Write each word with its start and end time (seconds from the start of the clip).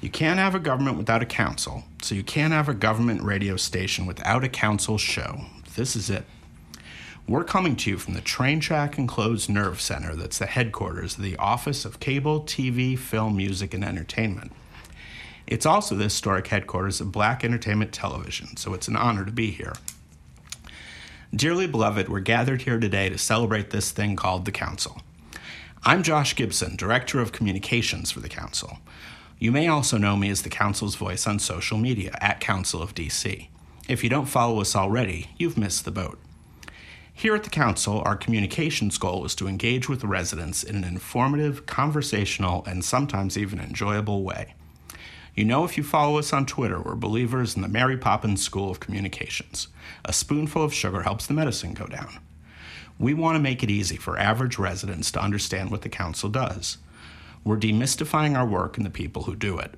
You 0.00 0.10
can't 0.10 0.38
have 0.38 0.54
a 0.54 0.60
government 0.60 0.98
without 0.98 1.22
a 1.22 1.26
council, 1.26 1.84
so 2.02 2.14
you 2.14 2.22
can't 2.22 2.52
have 2.52 2.68
a 2.68 2.74
government 2.74 3.22
radio 3.22 3.56
station 3.56 4.04
without 4.04 4.44
a 4.44 4.48
council 4.48 4.98
show. 4.98 5.40
This 5.74 5.96
is 5.96 6.10
it. 6.10 6.24
We're 7.26 7.44
coming 7.44 7.76
to 7.76 7.90
you 7.90 7.98
from 7.98 8.14
the 8.14 8.20
Train 8.20 8.60
Track 8.60 8.98
Enclosed 8.98 9.48
Nerve 9.48 9.80
Center 9.80 10.14
that's 10.14 10.38
the 10.38 10.46
headquarters 10.46 11.16
of 11.16 11.22
the 11.22 11.36
Office 11.36 11.84
of 11.84 11.98
Cable, 11.98 12.42
TV, 12.42 12.96
Film, 12.96 13.36
Music, 13.36 13.72
and 13.72 13.82
Entertainment. 13.82 14.52
It's 15.46 15.66
also 15.66 15.94
the 15.94 16.04
historic 16.04 16.46
headquarters 16.48 17.00
of 17.00 17.10
Black 17.10 17.42
Entertainment 17.42 17.92
Television, 17.92 18.56
so 18.56 18.74
it's 18.74 18.88
an 18.88 18.96
honor 18.96 19.24
to 19.24 19.32
be 19.32 19.50
here. 19.50 19.72
Dearly 21.34 21.66
beloved, 21.66 22.08
we're 22.08 22.20
gathered 22.20 22.62
here 22.62 22.78
today 22.78 23.08
to 23.08 23.18
celebrate 23.18 23.70
this 23.70 23.90
thing 23.90 24.14
called 24.14 24.44
the 24.44 24.52
Council. 24.52 25.00
I'm 25.84 26.02
Josh 26.02 26.36
Gibson, 26.36 26.76
Director 26.76 27.20
of 27.20 27.32
Communications 27.32 28.10
for 28.10 28.20
the 28.20 28.28
Council. 28.28 28.78
You 29.38 29.52
may 29.52 29.68
also 29.68 29.98
know 29.98 30.16
me 30.16 30.30
as 30.30 30.42
the 30.42 30.48
Council's 30.48 30.94
voice 30.94 31.26
on 31.26 31.38
social 31.38 31.76
media 31.76 32.16
at 32.22 32.40
Council 32.40 32.80
of 32.80 32.94
DC. 32.94 33.48
If 33.86 34.02
you 34.02 34.08
don't 34.08 34.26
follow 34.26 34.62
us 34.62 34.74
already, 34.74 35.28
you've 35.36 35.58
missed 35.58 35.84
the 35.84 35.90
boat. 35.90 36.18
Here 37.12 37.34
at 37.34 37.44
the 37.44 37.50
Council, 37.50 38.00
our 38.06 38.16
communications 38.16 38.96
goal 38.96 39.26
is 39.26 39.34
to 39.34 39.46
engage 39.46 39.90
with 39.90 40.04
residents 40.04 40.62
in 40.62 40.74
an 40.74 40.84
informative, 40.84 41.66
conversational, 41.66 42.64
and 42.66 42.82
sometimes 42.82 43.36
even 43.36 43.60
enjoyable 43.60 44.22
way. 44.22 44.54
You 45.34 45.44
know, 45.44 45.64
if 45.64 45.76
you 45.76 45.84
follow 45.84 46.18
us 46.18 46.32
on 46.32 46.46
Twitter, 46.46 46.80
we're 46.80 46.94
believers 46.94 47.56
in 47.56 47.62
the 47.62 47.68
Mary 47.68 47.98
Poppins 47.98 48.42
School 48.42 48.70
of 48.70 48.80
Communications. 48.80 49.68
A 50.06 50.14
spoonful 50.14 50.62
of 50.62 50.72
sugar 50.72 51.02
helps 51.02 51.26
the 51.26 51.34
medicine 51.34 51.74
go 51.74 51.86
down. 51.86 52.20
We 52.98 53.12
want 53.12 53.36
to 53.36 53.42
make 53.42 53.62
it 53.62 53.70
easy 53.70 53.98
for 53.98 54.18
average 54.18 54.58
residents 54.58 55.10
to 55.12 55.22
understand 55.22 55.70
what 55.70 55.82
the 55.82 55.90
Council 55.90 56.30
does. 56.30 56.78
We're 57.46 57.56
demystifying 57.56 58.36
our 58.36 58.44
work 58.44 58.76
and 58.76 58.84
the 58.84 58.90
people 58.90 59.22
who 59.22 59.36
do 59.36 59.56
it. 59.56 59.72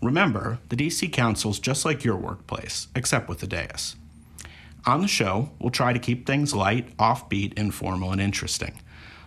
Remember, 0.00 0.60
the 0.68 0.76
DC 0.76 1.12
Council's 1.12 1.58
just 1.58 1.84
like 1.84 2.04
your 2.04 2.16
workplace, 2.16 2.86
except 2.94 3.28
with 3.28 3.40
the 3.40 3.48
dais. 3.48 3.96
On 4.86 5.00
the 5.00 5.08
show, 5.08 5.50
we'll 5.58 5.70
try 5.70 5.92
to 5.92 5.98
keep 5.98 6.24
things 6.24 6.54
light, 6.54 6.96
offbeat, 6.98 7.54
informal, 7.54 8.12
and 8.12 8.20
interesting. 8.20 8.80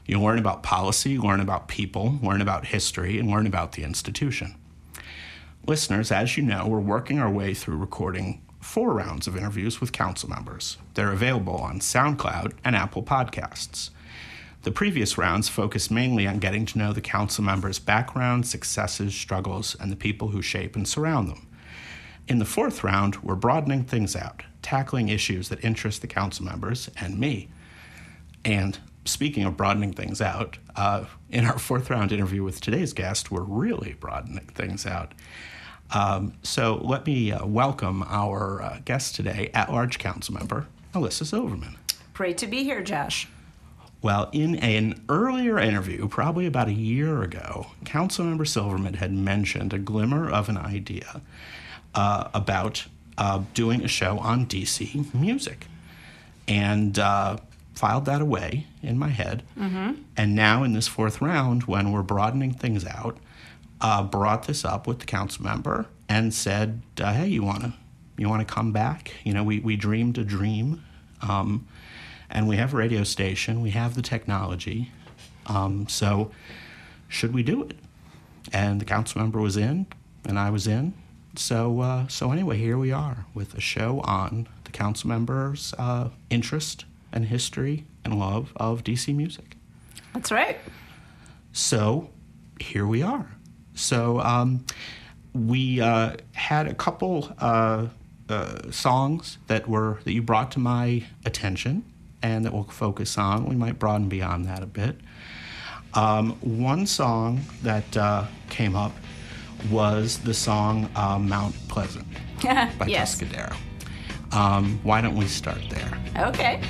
You'll 0.05 0.23
learn 0.23 0.39
about 0.39 0.63
policy, 0.63 1.17
learn 1.17 1.41
about 1.41 1.67
people, 1.67 2.17
learn 2.23 2.41
about 2.41 2.67
history, 2.67 3.19
and 3.19 3.29
learn 3.29 3.45
about 3.45 3.73
the 3.73 3.83
institution. 3.83 4.55
Listeners, 5.67 6.13
as 6.13 6.37
you 6.37 6.43
know, 6.43 6.67
we're 6.67 6.79
working 6.79 7.19
our 7.19 7.29
way 7.29 7.53
through 7.53 7.75
recording 7.75 8.41
four 8.61 8.93
rounds 8.93 9.27
of 9.27 9.35
interviews 9.35 9.81
with 9.81 9.91
council 9.91 10.29
members. 10.29 10.77
They're 10.93 11.11
available 11.11 11.57
on 11.57 11.81
SoundCloud 11.81 12.53
and 12.63 12.73
Apple 12.73 13.03
Podcasts. 13.03 13.89
The 14.65 14.71
previous 14.71 15.15
rounds 15.15 15.47
focused 15.47 15.91
mainly 15.91 16.25
on 16.25 16.39
getting 16.39 16.65
to 16.65 16.79
know 16.79 16.91
the 16.91 16.99
council 16.99 17.43
members' 17.43 17.77
backgrounds, 17.77 18.49
successes, 18.49 19.13
struggles, 19.13 19.75
and 19.79 19.91
the 19.91 19.95
people 19.95 20.29
who 20.29 20.41
shape 20.41 20.75
and 20.75 20.87
surround 20.87 21.29
them. 21.29 21.45
In 22.27 22.39
the 22.39 22.45
fourth 22.45 22.83
round, 22.83 23.17
we're 23.17 23.35
broadening 23.35 23.83
things 23.83 24.15
out, 24.15 24.41
tackling 24.63 25.09
issues 25.09 25.49
that 25.49 25.63
interest 25.63 26.01
the 26.01 26.07
council 26.07 26.45
members 26.45 26.89
and 26.99 27.19
me. 27.19 27.49
And 28.43 28.79
speaking 29.05 29.43
of 29.43 29.55
broadening 29.55 29.93
things 29.93 30.19
out, 30.19 30.57
uh, 30.75 31.05
in 31.29 31.45
our 31.45 31.59
fourth 31.59 31.91
round 31.91 32.11
interview 32.11 32.41
with 32.41 32.59
today's 32.59 32.91
guest, 32.91 33.29
we're 33.29 33.43
really 33.43 33.93
broadening 33.99 34.47
things 34.55 34.87
out. 34.87 35.13
Um, 35.91 36.33
so 36.41 36.81
let 36.83 37.05
me 37.05 37.31
uh, 37.31 37.45
welcome 37.45 38.01
our 38.07 38.63
uh, 38.63 38.79
guest 38.83 39.13
today, 39.13 39.51
at 39.53 39.71
large 39.71 39.99
council 39.99 40.33
member, 40.33 40.65
Elissa 40.95 41.23
Silverman. 41.23 41.77
Great 42.15 42.39
to 42.39 42.47
be 42.47 42.63
here, 42.63 42.81
Josh. 42.81 43.27
Well, 44.05 44.29
in 44.33 44.57
an 44.57 45.03
earlier 45.09 45.57
interview, 45.57 46.07
probably 46.07 46.45
about 46.45 46.67
a 46.67 46.73
year 46.73 47.23
ago, 47.23 47.71
Councilmember 47.85 48.47
Silverman 48.47 48.93
had 48.93 49.11
mentioned 49.11 49.73
a 49.73 49.79
glimmer 49.79 50.29
of 50.29 50.47
an 50.47 50.57
idea 50.57 51.23
uh, 51.95 52.29
about 52.31 52.85
uh, 53.17 53.41
doing 53.55 53.83
a 53.83 53.87
show 53.87 54.19
on 54.19 54.45
DC 54.45 55.11
music 55.15 55.65
and 56.47 56.99
uh, 56.99 57.37
filed 57.73 58.05
that 58.05 58.21
away 58.21 58.67
in 58.83 58.99
my 58.99 59.09
head. 59.09 59.41
Mm-hmm. 59.57 59.93
And 60.15 60.35
now, 60.35 60.61
in 60.61 60.73
this 60.73 60.87
fourth 60.87 61.19
round, 61.19 61.63
when 61.63 61.91
we're 61.91 62.03
broadening 62.03 62.53
things 62.53 62.85
out, 62.85 63.17
uh, 63.81 64.03
brought 64.03 64.45
this 64.45 64.63
up 64.63 64.85
with 64.85 64.99
the 64.99 65.07
council 65.07 65.43
member 65.43 65.87
and 66.07 66.31
said, 66.31 66.83
uh, 67.01 67.11
"Hey, 67.11 67.29
you 67.29 67.41
want 67.41 67.63
to 67.63 67.73
you 68.19 68.29
want 68.29 68.47
to 68.47 68.53
come 68.53 68.71
back? 68.71 69.13
You 69.23 69.33
know, 69.33 69.43
we 69.43 69.61
we 69.61 69.75
dreamed 69.75 70.19
a 70.19 70.23
dream, 70.23 70.83
um, 71.27 71.65
and 72.35 72.49
we 72.49 72.57
have 72.57 72.73
a 72.73 72.77
radio 72.77 73.03
station, 73.05 73.61
we 73.61 73.71
have 73.71 73.95
the 73.95 74.01
technology, 74.01 74.91
um, 75.47 75.87
so 75.87 76.29
should 77.07 77.33
we 77.33 77.41
do 77.41 77.63
it?" 77.63 77.77
And 78.51 78.81
the 78.81 78.85
council 78.85 79.21
member 79.21 79.39
was 79.39 79.55
in, 79.55 79.87
and 80.25 80.37
I 80.37 80.49
was 80.49 80.67
in, 80.67 80.93
so 81.37 81.79
uh, 81.79 82.07
so 82.07 82.31
anyway, 82.33 82.57
here 82.57 82.77
we 82.77 82.91
are 82.91 83.25
with 83.33 83.53
a 83.55 83.61
show 83.61 84.01
on 84.01 84.47
the 84.65 84.71
council 84.71 85.07
members' 85.07 85.73
uh, 85.77 86.09
interest 86.29 86.83
and 87.13 87.25
history 87.25 87.85
and 88.03 88.19
love 88.19 88.51
of 88.57 88.83
DC 88.83 89.15
music. 89.15 89.55
That's 90.13 90.31
right. 90.31 90.57
So 91.53 92.09
here 92.59 92.85
we 92.85 93.01
are. 93.01 93.31
So 93.75 94.19
um, 94.19 94.65
we 95.33 95.79
uh, 95.79 96.17
had 96.33 96.67
a 96.67 96.73
couple 96.73 97.33
uh, 97.39 97.87
uh, 98.27 98.71
songs 98.71 99.37
that 99.47 99.69
were 99.69 99.99
that 100.03 100.11
you 100.11 100.21
brought 100.21 100.51
to 100.51 100.59
my 100.59 101.05
attention 101.25 101.85
and 102.25 102.43
that 102.43 102.53
we'll 102.53 102.63
focus 102.63 103.17
on. 103.17 103.45
We 103.45 103.55
might 103.55 103.77
broaden 103.77 104.09
beyond 104.09 104.45
that 104.45 104.63
a 104.63 104.65
bit. 104.65 104.97
Um, 105.93 106.31
one 106.41 106.87
song 106.87 107.41
that 107.61 107.95
uh, 107.95 108.25
came 108.49 108.75
up 108.75 108.91
was 109.69 110.17
the 110.19 110.33
song 110.33 110.89
uh, 110.95 111.19
Mount 111.19 111.55
Pleasant 111.67 112.07
by 112.43 112.87
yes. 112.87 113.15
Tuscadero. 113.15 113.55
Um, 114.31 114.79
why 114.83 115.01
don't 115.01 115.15
we 115.15 115.27
start 115.27 115.61
there? 115.69 115.97
Okay. 116.17 116.61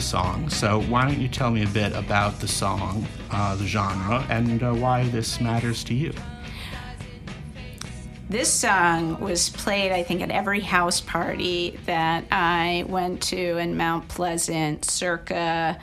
The 0.00 0.06
song. 0.06 0.48
So 0.48 0.80
why 0.82 1.06
don't 1.06 1.20
you 1.20 1.28
tell 1.28 1.50
me 1.50 1.62
a 1.62 1.68
bit 1.68 1.92
about 1.92 2.40
the 2.40 2.48
song, 2.48 3.06
uh, 3.30 3.54
the 3.56 3.66
genre, 3.66 4.24
and 4.30 4.62
uh, 4.62 4.72
why 4.72 5.04
this 5.08 5.42
matters 5.42 5.84
to 5.84 5.94
you? 5.94 6.14
This 8.30 8.50
song 8.50 9.20
was 9.20 9.50
played, 9.50 9.92
I 9.92 10.02
think, 10.02 10.22
at 10.22 10.30
every 10.30 10.60
house 10.60 11.02
party 11.02 11.78
that 11.84 12.24
I 12.32 12.86
went 12.88 13.20
to 13.24 13.58
in 13.58 13.76
Mount 13.76 14.08
Pleasant 14.08 14.86
circa 14.86 15.78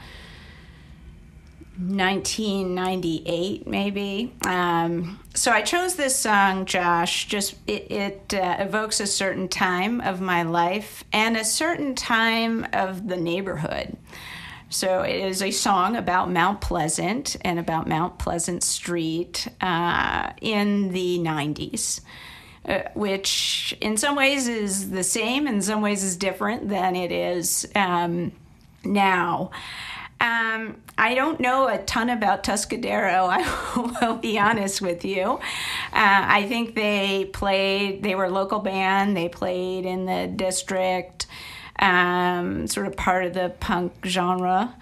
1998 1.77 3.67
maybe 3.67 4.33
um, 4.47 5.19
so 5.37 5.51
i 5.51 5.61
chose 5.61 5.95
this 5.95 6.15
song 6.17 6.65
josh 6.65 7.27
just 7.27 7.55
it, 7.67 7.91
it 7.91 8.33
uh, 8.33 8.57
evokes 8.59 8.99
a 8.99 9.07
certain 9.07 9.47
time 9.47 10.01
of 10.01 10.19
my 10.19 10.41
life 10.43 11.03
and 11.13 11.37
a 11.37 11.43
certain 11.45 11.95
time 11.95 12.65
of 12.73 13.07
the 13.07 13.17
neighborhood. 13.17 13.95
So 14.69 15.03
it 15.03 15.15
is 15.15 15.41
a 15.41 15.51
song 15.51 15.95
about 15.95 16.29
mount 16.29 16.59
pleasant 16.59 17.37
and 17.41 17.57
about 17.57 17.87
mount 17.87 18.19
pleasant 18.19 18.63
street 18.63 19.47
uh, 19.61 20.33
in 20.41 20.91
the 20.91 21.19
90s 21.19 22.01
uh, 22.67 22.81
which 22.93 23.75
in 23.79 23.95
some 23.95 24.15
ways 24.15 24.47
is 24.47 24.89
the 24.89 25.03
same 25.03 25.47
in 25.47 25.61
some 25.61 25.81
ways 25.81 26.03
is 26.03 26.17
different 26.17 26.67
than 26.67 26.95
it 26.95 27.11
is 27.11 27.65
um, 27.75 28.33
now 28.83 29.51
um, 30.19 30.81
I 30.97 31.13
don't 31.13 31.39
know 31.39 31.67
a 31.67 31.77
ton 31.77 32.09
about 32.09 32.43
Tuscadero. 32.43 33.27
I 33.31 33.99
will 34.01 34.17
be 34.17 34.39
honest 34.39 34.81
with 34.81 35.05
you. 35.05 35.23
Uh, 35.23 35.39
I 35.93 36.47
think 36.47 36.75
they 36.75 37.25
played. 37.25 38.03
They 38.03 38.15
were 38.15 38.25
a 38.25 38.31
local 38.31 38.59
band. 38.59 39.15
They 39.15 39.29
played 39.29 39.85
in 39.85 40.05
the 40.05 40.31
district, 40.33 41.27
um, 41.79 42.67
sort 42.67 42.87
of 42.87 42.97
part 42.97 43.25
of 43.25 43.33
the 43.33 43.53
punk 43.59 43.93
genre. 44.05 44.75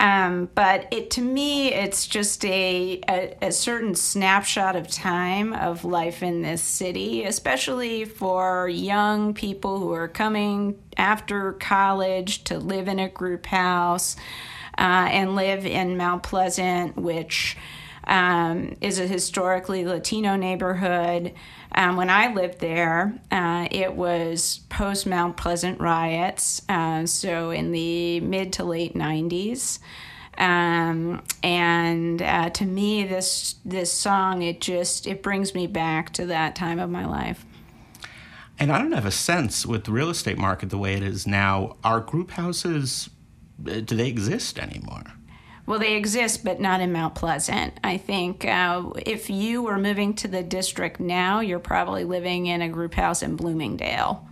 Um, 0.00 0.48
but 0.56 0.88
it 0.90 1.12
to 1.12 1.20
me, 1.20 1.72
it's 1.72 2.08
just 2.08 2.44
a, 2.44 3.00
a, 3.08 3.36
a 3.40 3.52
certain 3.52 3.94
snapshot 3.94 4.74
of 4.74 4.88
time 4.88 5.52
of 5.52 5.84
life 5.84 6.20
in 6.20 6.42
this 6.42 6.62
city, 6.62 7.22
especially 7.22 8.04
for 8.04 8.68
young 8.68 9.34
people 9.34 9.78
who 9.78 9.92
are 9.92 10.08
coming 10.08 10.82
after 10.96 11.52
college 11.52 12.42
to 12.44 12.58
live 12.58 12.88
in 12.88 12.98
a 12.98 13.08
group 13.08 13.46
house 13.46 14.16
uh, 14.78 15.08
and 15.10 15.34
live 15.34 15.66
in 15.66 15.96
Mount 15.96 16.22
Pleasant, 16.22 16.96
which 16.96 17.56
um, 18.06 18.76
is 18.80 18.98
a 18.98 19.06
historically 19.06 19.84
Latino 19.84 20.36
neighborhood. 20.36 21.32
Um, 21.72 21.96
when 21.96 22.10
I 22.10 22.32
lived 22.32 22.60
there, 22.60 23.14
uh, 23.30 23.68
it 23.70 23.94
was 23.94 24.60
post 24.68 25.06
Mount 25.06 25.36
Pleasant 25.36 25.80
riots, 25.80 26.62
uh, 26.68 27.06
so 27.06 27.50
in 27.50 27.72
the 27.72 28.20
mid 28.20 28.52
to 28.54 28.64
late 28.64 28.94
90s. 28.94 29.78
Um, 30.36 31.22
and 31.42 32.20
uh, 32.20 32.50
to 32.50 32.66
me, 32.66 33.04
this 33.04 33.56
this 33.64 33.92
song 33.92 34.42
it 34.42 34.60
just 34.60 35.06
it 35.06 35.22
brings 35.22 35.54
me 35.54 35.66
back 35.66 36.12
to 36.14 36.26
that 36.26 36.56
time 36.56 36.78
of 36.80 36.90
my 36.90 37.06
life. 37.06 37.44
And 38.58 38.70
I 38.70 38.78
don't 38.78 38.92
have 38.92 39.06
a 39.06 39.10
sense 39.10 39.66
with 39.66 39.84
the 39.84 39.92
real 39.92 40.10
estate 40.10 40.38
market 40.38 40.70
the 40.70 40.78
way 40.78 40.94
it 40.94 41.02
is 41.02 41.26
now. 41.26 41.76
Are 41.82 42.00
group 42.00 42.32
houses 42.32 43.10
do 43.62 43.82
they 43.82 44.08
exist 44.08 44.58
anymore? 44.58 45.04
Well, 45.66 45.78
they 45.78 45.96
exist, 45.96 46.44
but 46.44 46.60
not 46.60 46.80
in 46.80 46.92
Mount 46.92 47.14
Pleasant. 47.14 47.80
I 47.82 47.96
think 47.96 48.44
uh, 48.44 48.90
if 49.06 49.30
you 49.30 49.62
were 49.62 49.78
moving 49.78 50.14
to 50.16 50.28
the 50.28 50.42
district 50.42 51.00
now, 51.00 51.40
you're 51.40 51.58
probably 51.58 52.04
living 52.04 52.46
in 52.46 52.60
a 52.60 52.68
group 52.68 52.94
house 52.94 53.22
in 53.22 53.36
Bloomingdale. 53.36 54.28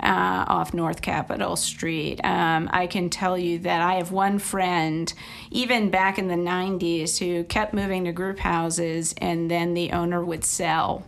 Uh, 0.00 0.44
off 0.48 0.74
North 0.74 1.00
Capitol 1.00 1.54
Street. 1.54 2.18
Um, 2.24 2.68
I 2.72 2.88
can 2.88 3.08
tell 3.08 3.38
you 3.38 3.60
that 3.60 3.80
I 3.80 3.94
have 3.94 4.10
one 4.10 4.40
friend, 4.40 5.12
even 5.52 5.90
back 5.90 6.18
in 6.18 6.26
the 6.26 6.34
90s, 6.34 7.18
who 7.18 7.44
kept 7.44 7.72
moving 7.72 8.06
to 8.06 8.12
group 8.12 8.40
houses 8.40 9.14
and 9.18 9.48
then 9.48 9.74
the 9.74 9.92
owner 9.92 10.24
would 10.24 10.42
sell. 10.42 11.06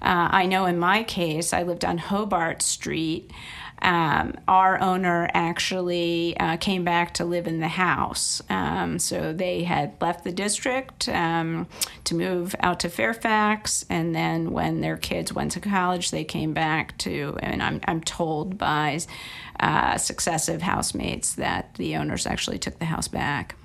Uh, 0.00 0.28
I 0.30 0.46
know 0.46 0.66
in 0.66 0.78
my 0.78 1.02
case, 1.02 1.52
I 1.52 1.64
lived 1.64 1.84
on 1.84 1.98
Hobart 1.98 2.62
Street. 2.62 3.32
Um, 3.82 4.34
our 4.48 4.80
owner 4.80 5.28
actually 5.34 6.36
uh, 6.38 6.56
came 6.56 6.82
back 6.82 7.14
to 7.14 7.24
live 7.24 7.46
in 7.46 7.60
the 7.60 7.68
house. 7.68 8.42
Um, 8.48 8.98
so 8.98 9.32
they 9.32 9.64
had 9.64 9.92
left 10.00 10.24
the 10.24 10.32
district 10.32 11.08
um, 11.08 11.66
to 12.04 12.14
move 12.14 12.54
out 12.60 12.80
to 12.80 12.88
Fairfax, 12.88 13.84
and 13.88 14.14
then 14.14 14.50
when 14.50 14.80
their 14.80 14.96
kids 14.96 15.32
went 15.32 15.52
to 15.52 15.60
college, 15.60 16.10
they 16.10 16.24
came 16.24 16.52
back 16.54 16.96
to, 16.98 17.36
and 17.40 17.62
I'm, 17.62 17.80
I'm 17.86 18.00
told 18.00 18.58
by 18.58 18.98
uh, 19.60 19.98
successive 19.98 20.62
housemates 20.62 21.34
that 21.34 21.74
the 21.74 21.96
owners 21.96 22.26
actually 22.26 22.58
took 22.58 22.78
the 22.78 22.86
house 22.86 23.08
back 23.08 23.56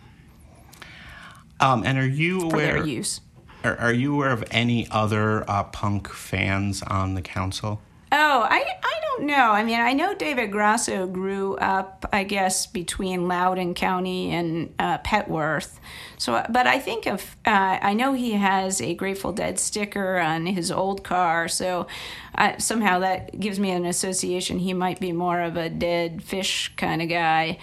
Um, 1.60 1.84
and 1.86 1.98
are 1.98 2.06
you 2.08 2.42
for 2.42 2.56
aware? 2.56 2.74
their 2.74 2.86
use. 2.86 3.22
Are, 3.63 3.78
are 3.78 3.94
you 3.94 4.16
aware 4.16 4.31
of 4.31 4.44
any 4.52 4.88
other 4.90 5.50
uh, 5.50 5.63
punk 5.63 6.10
fans 6.10 6.81
on 6.84 7.13
the 7.13 7.22
council? 7.22 7.80
Oh, 8.13 8.46
I, 8.50 8.66
I 8.84 9.02
don't 9.04 9.25
know. 9.25 9.52
I 9.52 9.63
mean, 9.63 9.80
I 9.80 9.94
know 9.94 10.13
David 10.13 10.52
Grosso 10.52 11.08
grew 11.08 11.56
up, 11.56 12.06
I 12.12 12.25
guess, 12.25 12.68
between 12.68 13.30
Loudoun 13.30 13.74
County 13.74 14.31
and 14.31 14.74
uh, 14.78 14.98
Petworth. 14.98 15.80
So, 16.18 16.46
but 16.50 16.68
I 16.68 16.78
think 16.78 17.06
of 17.06 17.22
uh, 17.46 17.80
I 17.81 17.94
know 17.94 18.12
he 18.12 18.34
has 18.34 18.81
a 18.81 18.94
Grateful 18.96 19.31
Dead 19.31 19.60
sticker 19.60 20.19
on 20.19 20.46
his 20.46 20.72
old 20.72 21.06
car. 21.06 21.48
So 21.48 21.88
uh, 22.36 22.58
somehow 22.58 23.00
that 23.00 23.40
gives 23.40 23.60
me 23.60 23.72
an 23.72 23.86
association. 23.86 24.60
He 24.60 24.74
might 24.74 25.00
be 25.00 25.13
more 25.13 25.40
of 25.40 25.56
a 25.56 25.69
dead 25.69 26.22
fish 26.22 26.74
kind 26.75 27.02
of 27.02 27.08
guy. 27.08 27.60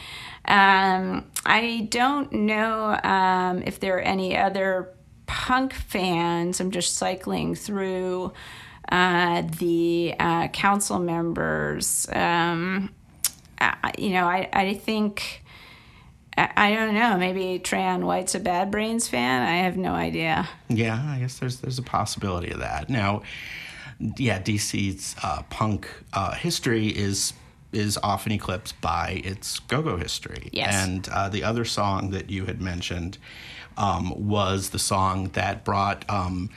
Um, 0.47 1.27
I 1.45 1.89
don't 1.91 2.33
know 2.33 2.99
um, 3.05 3.62
if 3.67 3.81
there 3.81 3.99
are 3.99 4.00
any 4.00 4.35
other 4.35 4.95
punk 5.27 5.75
fans. 5.75 6.59
I'm 6.59 6.71
just 6.71 6.95
cycling 6.95 7.55
through 7.55 8.33
uh, 8.88 9.43
the 9.58 10.14
uh, 10.19 10.49
council 10.49 10.99
members. 10.99 12.08
Um, 12.12 12.90
I, 13.61 13.93
you 13.99 14.11
know, 14.11 14.26
I, 14.26 14.49
I 14.52 14.75
think, 14.75 15.43
I, 16.37 16.50
I 16.56 16.75
don't 16.75 16.94
know, 16.94 17.17
maybe 17.19 17.58
Trayon 17.58 18.05
White's 18.05 18.35
a 18.35 18.40
Bad 18.40 18.70
Brains 18.70 19.08
fan. 19.08 19.43
I 19.43 19.64
have 19.64 19.76
no 19.76 19.93
idea. 19.93 20.49
Yeah, 20.69 21.02
I 21.06 21.19
guess 21.19 21.38
there's 21.38 21.61
there's 21.61 21.79
a 21.79 21.82
possibility 21.82 22.50
of 22.50 22.61
that. 22.61 22.88
Now, 22.88 23.23
yeah, 24.17 24.40
DC's 24.40 25.17
uh, 25.23 25.43
punk 25.50 25.88
uh, 26.12 26.35
history 26.35 26.88
is 26.88 27.32
is 27.73 27.99
often 28.02 28.32
eclipsed 28.32 28.81
by 28.81 29.20
its 29.25 29.58
go-go 29.58 29.99
history. 29.99 30.49
Yes. 30.52 30.75
And 30.75 31.08
uh, 31.11 31.29
the 31.29 31.44
other 31.44 31.67
song 31.67 32.11
that 32.11 32.31
you 32.31 32.46
had 32.46 32.62
mentioned 32.62 33.19
um, 33.76 34.12
was 34.17 34.70
the 34.70 34.79
song 34.79 35.29
that 35.35 35.64
brought 35.64 36.08
um, 36.08 36.49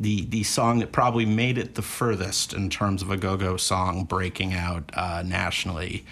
the 0.00 0.24
the 0.26 0.42
song 0.42 0.78
that 0.78 0.92
probably 0.92 1.26
made 1.26 1.58
it 1.58 1.74
the 1.74 1.82
furthest 1.82 2.52
in 2.52 2.70
terms 2.70 3.02
of 3.02 3.10
a 3.10 3.16
go-go 3.16 3.56
song 3.56 4.04
breaking 4.04 4.54
out 4.54 4.90
uh, 4.94 5.22
nationally, 5.24 6.04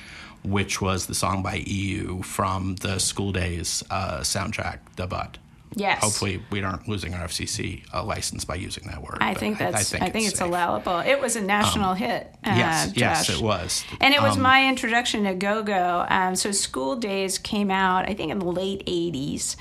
which 0.43 0.81
was 0.81 1.07
the 1.07 1.15
song 1.15 1.43
by 1.43 1.57
EU 1.67 2.23
from 2.23 2.77
the 2.77 2.99
School 2.99 3.33
Days 3.33 3.83
uh, 3.91 4.21
soundtrack, 4.21 4.79
"The 4.97 5.07
Butt." 5.07 5.39
Yes. 5.75 6.03
Hopefully, 6.03 6.43
we 6.51 6.63
aren't 6.63 6.89
losing 6.89 7.15
our 7.15 7.27
FCC 7.27 7.83
uh, 7.93 8.03
license 8.05 8.45
by 8.45 8.55
using 8.55 8.87
that 8.87 9.03
word. 9.03 9.19
I 9.21 9.35
think 9.35 9.59
that's. 9.59 9.95
I 9.95 10.09
think, 10.11 10.27
it's, 10.27 10.39
safe. 10.39 10.49
allowable. 10.49 11.01
It 11.01 11.21
was 11.21 11.37
a 11.37 11.41
national 11.41 11.95
hit. 11.95 12.29
Uh, 12.45 12.55
Yes, 12.57 12.93
yes, 12.97 13.29
it 13.29 13.41
was. 13.41 13.85
And 14.01 14.15
it 14.15 14.23
was 14.23 14.37
Um, 14.37 14.43
my 14.43 14.69
introduction 14.69 15.25
to 15.25 15.35
go 15.35 15.63
go. 15.63 16.07
Um, 16.09 16.35
so 16.37 16.51
School 16.53 16.97
Days 16.97 17.39
came 17.39 17.71
out, 17.71 18.09
I 18.09 18.15
think, 18.15 18.31
in 18.33 18.39
the 18.39 18.47
late 18.47 18.85
'80s. 18.87 19.57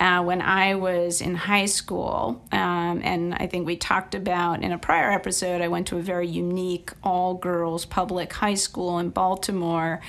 Uh, 0.00 0.22
when 0.22 0.40
I 0.40 0.76
was 0.76 1.20
in 1.20 1.34
high 1.34 1.66
school, 1.66 2.42
um, 2.52 3.02
and 3.04 3.34
I 3.34 3.46
think 3.46 3.66
we 3.66 3.76
talked 3.76 4.14
about 4.14 4.62
in 4.62 4.72
a 4.72 4.78
prior 4.78 5.10
episode, 5.10 5.60
I 5.60 5.68
went 5.68 5.88
to 5.88 5.98
a 5.98 6.00
very 6.02 6.26
unique 6.26 6.90
all 7.04 7.34
girls 7.34 7.84
public 7.84 8.32
high 8.32 8.54
school 8.54 8.98
in 8.98 9.10
Baltimore, 9.10 10.00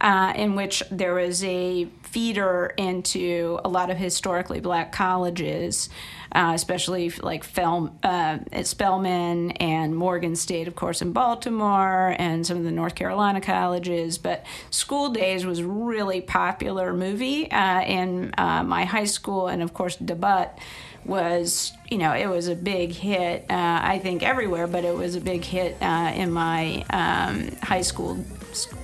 uh, 0.00 0.32
in 0.36 0.54
which 0.54 0.84
there 0.92 1.14
was 1.14 1.42
a 1.42 1.88
feeder 2.12 2.74
into 2.76 3.58
a 3.64 3.68
lot 3.68 3.88
of 3.90 3.96
historically 3.96 4.60
black 4.60 4.92
colleges, 4.92 5.88
uh, 6.32 6.52
especially 6.54 7.08
like 7.08 7.42
Fel- 7.42 7.96
uh, 8.02 8.38
Spelman 8.62 9.52
and 9.52 9.96
Morgan 9.96 10.36
State, 10.36 10.68
of 10.68 10.76
course, 10.76 11.00
in 11.00 11.12
Baltimore, 11.12 12.14
and 12.18 12.46
some 12.46 12.58
of 12.58 12.64
the 12.64 12.70
North 12.70 12.94
Carolina 12.94 13.40
colleges. 13.40 14.18
But 14.18 14.44
School 14.68 15.08
Days 15.08 15.46
was 15.46 15.62
really 15.62 16.20
popular 16.20 16.92
movie 16.92 17.50
uh, 17.50 17.80
in 17.80 18.34
uh, 18.36 18.62
my 18.62 18.84
high 18.84 19.06
school, 19.06 19.48
and 19.48 19.62
of 19.62 19.72
course, 19.72 19.96
Da 19.96 20.14
Butt 20.14 20.58
was 21.04 21.72
you 21.90 21.98
know 21.98 22.12
it 22.12 22.28
was 22.28 22.46
a 22.46 22.54
big 22.54 22.92
hit 22.92 23.44
uh, 23.50 23.80
i 23.82 23.98
think 23.98 24.22
everywhere 24.22 24.68
but 24.68 24.84
it 24.84 24.94
was 24.94 25.16
a 25.16 25.20
big 25.20 25.44
hit 25.44 25.76
uh, 25.82 26.12
in 26.14 26.30
my 26.30 26.84
um, 26.90 27.50
high 27.60 27.80
school 27.80 28.24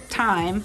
time 0.08 0.64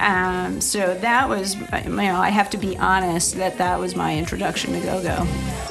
um, 0.00 0.60
so 0.60 0.94
that 0.94 1.28
was 1.28 1.54
you 1.56 1.90
know 1.90 2.16
i 2.16 2.30
have 2.30 2.50
to 2.50 2.58
be 2.58 2.76
honest 2.78 3.36
that 3.36 3.58
that 3.58 3.78
was 3.78 3.94
my 3.94 4.16
introduction 4.16 4.72
to 4.72 4.80
go-go. 4.80 5.26
Walk 5.26 5.69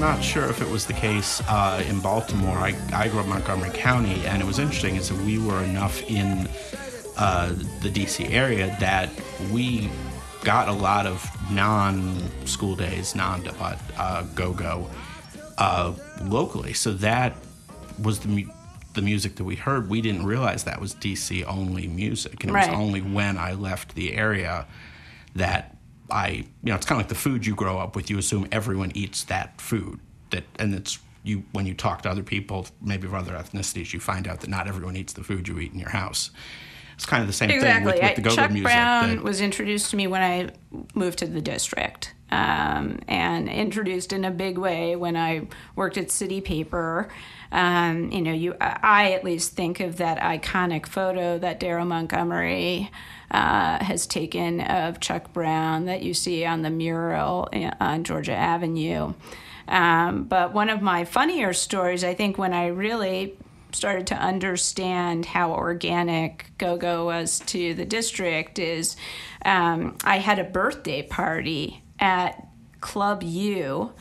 I'm 0.00 0.16
not 0.16 0.24
sure 0.24 0.48
if 0.48 0.62
it 0.62 0.68
was 0.70 0.86
the 0.86 0.94
case 0.94 1.42
uh, 1.46 1.84
in 1.86 2.00
Baltimore. 2.00 2.56
I, 2.56 2.74
I 2.90 3.08
grew 3.08 3.18
up 3.20 3.26
in 3.26 3.32
Montgomery 3.32 3.68
County, 3.74 4.24
and 4.24 4.40
it 4.40 4.46
was 4.46 4.58
interesting 4.58 4.96
is 4.96 5.10
that 5.10 5.18
we 5.26 5.38
were 5.38 5.62
enough 5.62 6.02
in 6.10 6.48
uh, 7.18 7.50
the 7.82 7.90
DC 7.90 8.30
area 8.30 8.74
that 8.80 9.10
we 9.52 9.90
got 10.42 10.68
a 10.68 10.72
lot 10.72 11.04
of 11.06 11.22
non-school 11.52 12.76
days, 12.76 13.14
non-go-go 13.14 14.88
uh, 15.58 15.92
locally. 16.22 16.72
So 16.72 16.94
that 16.94 17.36
was 18.02 18.20
the 18.20 18.28
mu- 18.28 18.50
the 18.94 19.02
music 19.02 19.36
that 19.36 19.44
we 19.44 19.56
heard. 19.56 19.90
We 19.90 20.00
didn't 20.00 20.24
realize 20.24 20.64
that 20.64 20.80
was 20.80 20.94
DC 20.94 21.44
only 21.44 21.88
music, 21.88 22.42
and 22.42 22.52
it 22.52 22.54
Right. 22.54 22.70
was 22.70 22.78
only 22.78 23.02
when 23.02 23.36
I 23.36 23.52
left 23.52 23.94
the 23.94 24.14
area 24.14 24.66
that 25.34 25.76
I, 26.10 26.28
you 26.28 26.44
know, 26.62 26.74
it's 26.74 26.86
kind 26.86 27.00
of 27.00 27.06
like 27.06 27.08
the 27.08 27.14
food 27.14 27.46
you 27.46 27.54
grow 27.54 27.78
up 27.78 27.96
with. 27.96 28.10
You 28.10 28.18
assume 28.18 28.48
everyone 28.52 28.92
eats 28.94 29.24
that 29.24 29.60
food. 29.60 30.00
That 30.30 30.44
and 30.58 30.74
it's 30.74 30.98
you 31.22 31.44
when 31.52 31.66
you 31.66 31.74
talk 31.74 32.02
to 32.02 32.10
other 32.10 32.22
people, 32.22 32.66
maybe 32.82 33.06
of 33.06 33.14
other 33.14 33.32
ethnicities, 33.32 33.92
you 33.92 34.00
find 34.00 34.26
out 34.28 34.40
that 34.40 34.50
not 34.50 34.68
everyone 34.68 34.96
eats 34.96 35.12
the 35.12 35.24
food 35.24 35.48
you 35.48 35.58
eat 35.58 35.72
in 35.72 35.78
your 35.78 35.90
house. 35.90 36.30
It's 36.94 37.06
kind 37.06 37.22
of 37.22 37.26
the 37.26 37.32
same 37.32 37.50
Exactly. 37.50 37.92
thing 37.92 38.00
with, 38.00 38.02
with 38.02 38.16
the 38.16 38.22
go-go 38.22 38.36
Chuck 38.36 38.50
music. 38.50 38.64
Brown 38.66 39.16
that- 39.16 39.24
was 39.24 39.40
introduced 39.40 39.90
to 39.90 39.96
me 39.96 40.06
when 40.06 40.22
I 40.22 40.50
moved 40.94 41.18
to 41.20 41.26
the 41.26 41.40
district, 41.40 42.12
um, 42.30 43.00
and 43.08 43.48
introduced 43.48 44.12
in 44.12 44.24
a 44.24 44.30
big 44.30 44.58
way 44.58 44.96
when 44.96 45.16
I 45.16 45.48
worked 45.76 45.98
at 45.98 46.10
City 46.10 46.40
Paper. 46.40 47.08
Um, 47.52 48.12
you 48.12 48.22
know, 48.22 48.32
you 48.32 48.54
I 48.60 49.12
at 49.12 49.24
least 49.24 49.52
think 49.52 49.80
of 49.80 49.96
that 49.96 50.18
iconic 50.18 50.86
photo 50.86 51.38
that 51.38 51.58
Darrow 51.58 51.84
Montgomery 51.84 52.90
uh, 53.30 53.82
has 53.84 54.06
taken 54.06 54.60
of 54.60 55.00
Chuck 55.00 55.32
Brown 55.32 55.86
that 55.86 56.02
you 56.02 56.14
see 56.14 56.44
on 56.44 56.62
the 56.62 56.70
mural 56.70 57.48
on 57.80 58.04
Georgia 58.04 58.34
Avenue. 58.34 59.14
Um, 59.66 60.24
but 60.24 60.52
one 60.52 60.68
of 60.68 60.82
my 60.82 61.04
funnier 61.04 61.52
stories, 61.52 62.02
I 62.02 62.14
think, 62.14 62.38
when 62.38 62.52
I 62.52 62.68
really 62.68 63.36
started 63.72 64.08
to 64.08 64.16
understand 64.16 65.26
how 65.26 65.52
organic 65.52 66.50
go-go 66.58 67.04
was 67.04 67.38
to 67.46 67.72
the 67.74 67.84
district 67.84 68.58
is 68.58 68.96
um, 69.44 69.96
I 70.04 70.18
had 70.18 70.38
a 70.40 70.44
birthday 70.44 71.02
party 71.02 71.82
at 72.00 72.46
Club 72.80 73.22
U, 73.22 73.92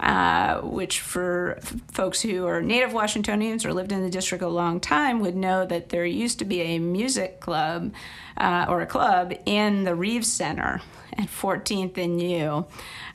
uh, 0.00 0.60
which 0.60 1.00
for 1.00 1.58
folks 1.90 2.22
who 2.22 2.46
are 2.46 2.62
native 2.62 2.92
Washingtonians 2.92 3.64
or 3.64 3.74
lived 3.74 3.92
in 3.92 4.02
the 4.02 4.10
district 4.10 4.44
a 4.44 4.48
long 4.48 4.80
time 4.80 5.20
would 5.20 5.36
know 5.36 5.66
that 5.66 5.88
there 5.88 6.06
used 6.06 6.38
to 6.38 6.44
be 6.44 6.60
a 6.60 6.78
music 6.78 7.40
club 7.40 7.92
uh, 8.36 8.66
or 8.68 8.80
a 8.80 8.86
club 8.86 9.34
in 9.44 9.84
the 9.84 9.94
Reeves 9.94 10.32
Center 10.32 10.80
at 11.18 11.26
14th 11.26 11.98
and 11.98 12.22
U. 12.22 12.66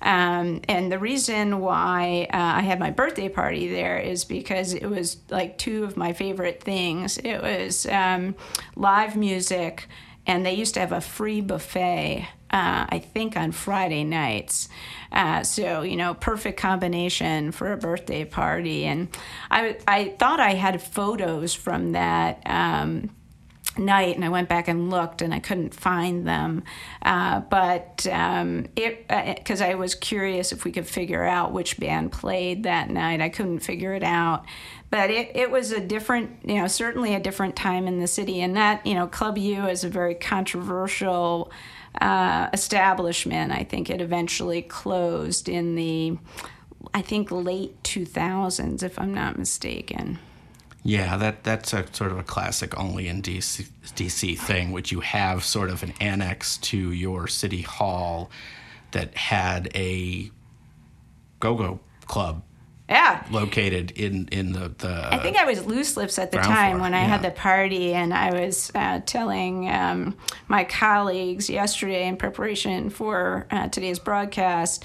Um, 0.01 0.61
and 0.67 0.91
the 0.91 0.99
reason 0.99 1.59
why 1.59 2.27
uh, 2.33 2.37
I 2.37 2.61
had 2.61 2.79
my 2.79 2.91
birthday 2.91 3.29
party 3.29 3.69
there 3.69 3.97
is 3.97 4.25
because 4.25 4.73
it 4.73 4.85
was 4.85 5.17
like 5.29 5.57
two 5.57 5.85
of 5.85 5.95
my 5.95 6.11
favorite 6.11 6.61
things. 6.61 7.17
It 7.17 7.41
was 7.41 7.85
um, 7.85 8.35
live 8.75 9.15
music, 9.15 9.87
and 10.27 10.45
they 10.45 10.53
used 10.53 10.73
to 10.73 10.81
have 10.81 10.91
a 10.91 11.01
free 11.01 11.39
buffet. 11.39 12.27
Uh, 12.53 12.85
I 12.87 12.99
think 12.99 13.35
on 13.35 13.51
Friday 13.51 14.03
nights. 14.03 14.69
Uh, 15.11 15.41
so, 15.41 15.81
you 15.81 15.95
know, 15.95 16.13
perfect 16.13 16.59
combination 16.59 17.51
for 17.51 17.73
a 17.73 17.77
birthday 17.77 18.25
party. 18.25 18.85
And 18.85 19.07
I, 19.49 19.77
I 19.87 20.09
thought 20.19 20.39
I 20.39 20.53
had 20.53 20.79
photos 20.79 21.55
from 21.55 21.93
that 21.93 22.43
um, 22.45 23.09
night 23.77 24.15
and 24.15 24.23
I 24.23 24.29
went 24.29 24.49
back 24.49 24.67
and 24.67 24.89
looked 24.89 25.21
and 25.21 25.33
I 25.33 25.39
couldn't 25.39 25.73
find 25.73 26.27
them. 26.27 26.63
Uh, 27.01 27.39
but 27.39 28.05
um, 28.11 28.67
it, 28.75 29.07
because 29.07 29.61
I 29.61 29.73
was 29.73 29.95
curious 29.95 30.51
if 30.51 30.63
we 30.63 30.71
could 30.71 30.87
figure 30.87 31.23
out 31.23 31.53
which 31.53 31.79
band 31.79 32.11
played 32.11 32.63
that 32.63 32.89
night, 32.89 33.21
I 33.21 33.29
couldn't 33.29 33.59
figure 33.59 33.93
it 33.93 34.03
out. 34.03 34.45
But 34.89 35.09
it, 35.09 35.31
it 35.35 35.49
was 35.49 35.71
a 35.71 35.79
different, 35.79 36.37
you 36.45 36.55
know, 36.55 36.67
certainly 36.67 37.15
a 37.15 37.19
different 37.19 37.55
time 37.55 37.87
in 37.87 37.99
the 37.99 38.07
city. 38.07 38.41
And 38.41 38.55
that, 38.57 38.85
you 38.85 38.93
know, 38.93 39.07
Club 39.07 39.39
U 39.39 39.65
is 39.65 39.83
a 39.83 39.89
very 39.89 40.13
controversial 40.13 41.51
uh, 42.01 42.49
establishment. 42.53 43.51
I 43.51 43.63
think 43.63 43.89
it 43.89 44.01
eventually 44.01 44.61
closed 44.61 45.49
in 45.49 45.75
the, 45.75 46.17
I 46.93 47.01
think, 47.01 47.31
late 47.31 47.81
2000s, 47.83 48.83
if 48.83 48.99
I'm 48.99 49.13
not 49.13 49.37
mistaken. 49.37 50.19
Yeah, 50.85 51.15
that 51.15 51.45
that's 51.45 51.71
a 51.71 51.85
sort 51.93 52.11
of 52.11 52.17
a 52.17 52.23
classic 52.23 52.77
only 52.77 53.07
in 53.07 53.21
DC, 53.21 53.69
DC 53.85 54.37
thing, 54.37 54.73
which 54.73 54.91
you 54.91 54.99
have 54.99 55.45
sort 55.45 55.69
of 55.69 55.81
an 55.81 55.93
annex 56.01 56.57
to 56.57 56.91
your 56.91 57.27
city 57.27 57.61
hall 57.61 58.29
that 58.91 59.15
had 59.15 59.71
a 59.75 60.29
go-go 61.39 61.79
club 62.05 62.43
Yeah. 62.89 63.23
located 63.31 63.91
in 63.91 64.27
in 64.31 64.51
the 64.51 64.69
the. 64.77 65.07
I 65.11 65.17
think 65.19 65.37
I 65.37 65.45
was 65.45 65.65
loose 65.65 65.95
lips 65.95 66.19
at 66.19 66.31
the 66.31 66.37
time 66.37 66.73
floor, 66.73 66.81
when 66.81 66.93
I 66.93 66.99
had 66.99 67.21
the 67.21 67.31
party, 67.31 67.93
and 67.93 68.13
I 68.13 68.39
was 68.41 68.71
uh, 68.75 68.99
telling 69.05 69.69
um, 69.69 70.17
my 70.47 70.65
colleagues 70.65 71.49
yesterday 71.49 72.07
in 72.07 72.17
preparation 72.17 72.89
for 72.89 73.47
uh, 73.49 73.69
today's 73.69 73.99
broadcast 73.99 74.83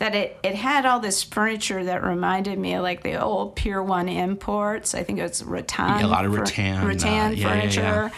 that 0.00 0.14
it, 0.14 0.38
it 0.42 0.54
had 0.54 0.86
all 0.86 0.98
this 0.98 1.22
furniture 1.22 1.84
that 1.84 2.02
reminded 2.02 2.58
me 2.58 2.74
of 2.74 2.82
like 2.82 3.02
the 3.02 3.20
old 3.20 3.54
Pier 3.54 3.82
1 3.82 4.08
imports. 4.08 4.94
I 4.94 5.02
think 5.02 5.18
it 5.18 5.22
was 5.22 5.44
rattan. 5.44 6.00
Yeah, 6.00 6.06
a 6.06 6.08
lot 6.08 6.24
of 6.24 6.34
rattan, 6.34 6.78
uh, 6.78 6.86
rattan 6.86 7.04
yeah, 7.04 7.30
yeah, 7.30 7.48
furniture. 7.48 7.80
yeah. 7.80 8.10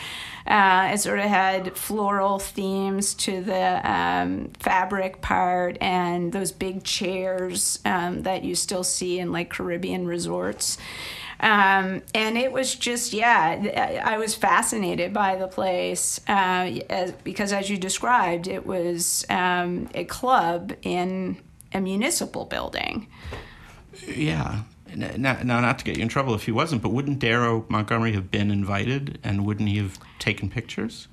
Uh, 0.46 0.90
it 0.92 0.98
sort 0.98 1.18
of 1.18 1.26
had 1.26 1.76
floral 1.76 2.38
themes 2.38 3.14
to 3.14 3.42
the 3.42 3.90
um, 3.90 4.50
fabric 4.58 5.20
part 5.20 5.78
and 5.80 6.32
those 6.32 6.50
big 6.52 6.82
chairs 6.84 7.78
um, 7.84 8.22
that 8.22 8.42
you 8.42 8.54
still 8.54 8.84
see 8.84 9.18
in 9.18 9.30
like 9.32 9.50
Caribbean 9.50 10.06
resorts. 10.06 10.78
Um, 11.40 12.02
and 12.14 12.38
it 12.38 12.52
was 12.52 12.74
just, 12.74 13.12
yeah, 13.12 14.00
I 14.04 14.16
was 14.16 14.34
fascinated 14.34 15.12
by 15.12 15.34
the 15.34 15.48
place 15.48 16.20
uh, 16.28 16.78
as, 16.88 17.12
because, 17.24 17.52
as 17.52 17.68
you 17.68 17.78
described, 17.78 18.46
it 18.46 18.64
was 18.64 19.24
um, 19.28 19.88
a 19.94 20.04
club 20.04 20.72
in 20.82 21.38
a 21.74 21.80
municipal 21.80 22.44
building. 22.44 23.08
Yeah. 24.06 24.62
Now, 24.96 25.42
not 25.42 25.78
to 25.78 25.84
get 25.84 25.96
you 25.96 26.02
in 26.02 26.08
trouble 26.08 26.34
if 26.34 26.44
he 26.44 26.52
wasn't, 26.52 26.82
but 26.82 26.90
wouldn't 26.90 27.18
Darrow 27.18 27.64
Montgomery 27.68 28.12
have 28.12 28.30
been 28.30 28.50
invited, 28.50 29.18
and 29.22 29.46
wouldn't 29.46 29.68
he 29.68 29.78
have 29.78 29.98
taken 30.18 30.50
pictures? 30.50 31.08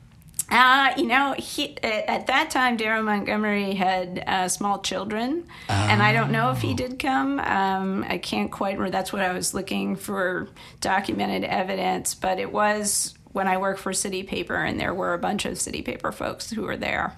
Uh, 0.52 0.94
you 0.98 1.06
know, 1.06 1.36
he 1.38 1.78
at 1.84 2.10
at 2.10 2.28
that 2.28 2.50
time, 2.50 2.76
Darrow 2.76 3.04
Montgomery 3.04 3.76
had 3.76 4.24
uh, 4.26 4.48
small 4.48 4.80
children, 4.80 5.46
and 5.68 6.02
I 6.02 6.12
don't 6.12 6.32
know 6.32 6.50
if 6.52 6.62
he 6.62 6.74
did 6.74 6.98
come. 6.98 7.40
Um, 7.40 8.04
I 8.08 8.18
can't 8.18 8.52
quite 8.52 8.74
remember. 8.78 8.90
That's 8.90 9.14
what 9.14 9.22
I 9.22 9.32
was 9.32 9.54
looking 9.54 9.96
for 9.96 10.50
documented 10.82 11.44
evidence, 11.44 12.16
but 12.16 12.40
it 12.40 12.52
was 12.52 13.14
when 13.32 13.48
I 13.48 13.58
worked 13.58 13.80
for 13.80 13.94
City 13.94 14.24
Paper, 14.24 14.56
and 14.56 14.80
there 14.80 14.94
were 14.94 15.14
a 15.14 15.20
bunch 15.20 15.46
of 15.46 15.60
City 15.60 15.84
Paper 15.84 16.12
folks 16.12 16.50
who 16.50 16.64
were 16.64 16.78
there. 16.78 17.16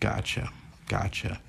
Gotcha, 0.00 0.50
gotcha. 0.88 1.40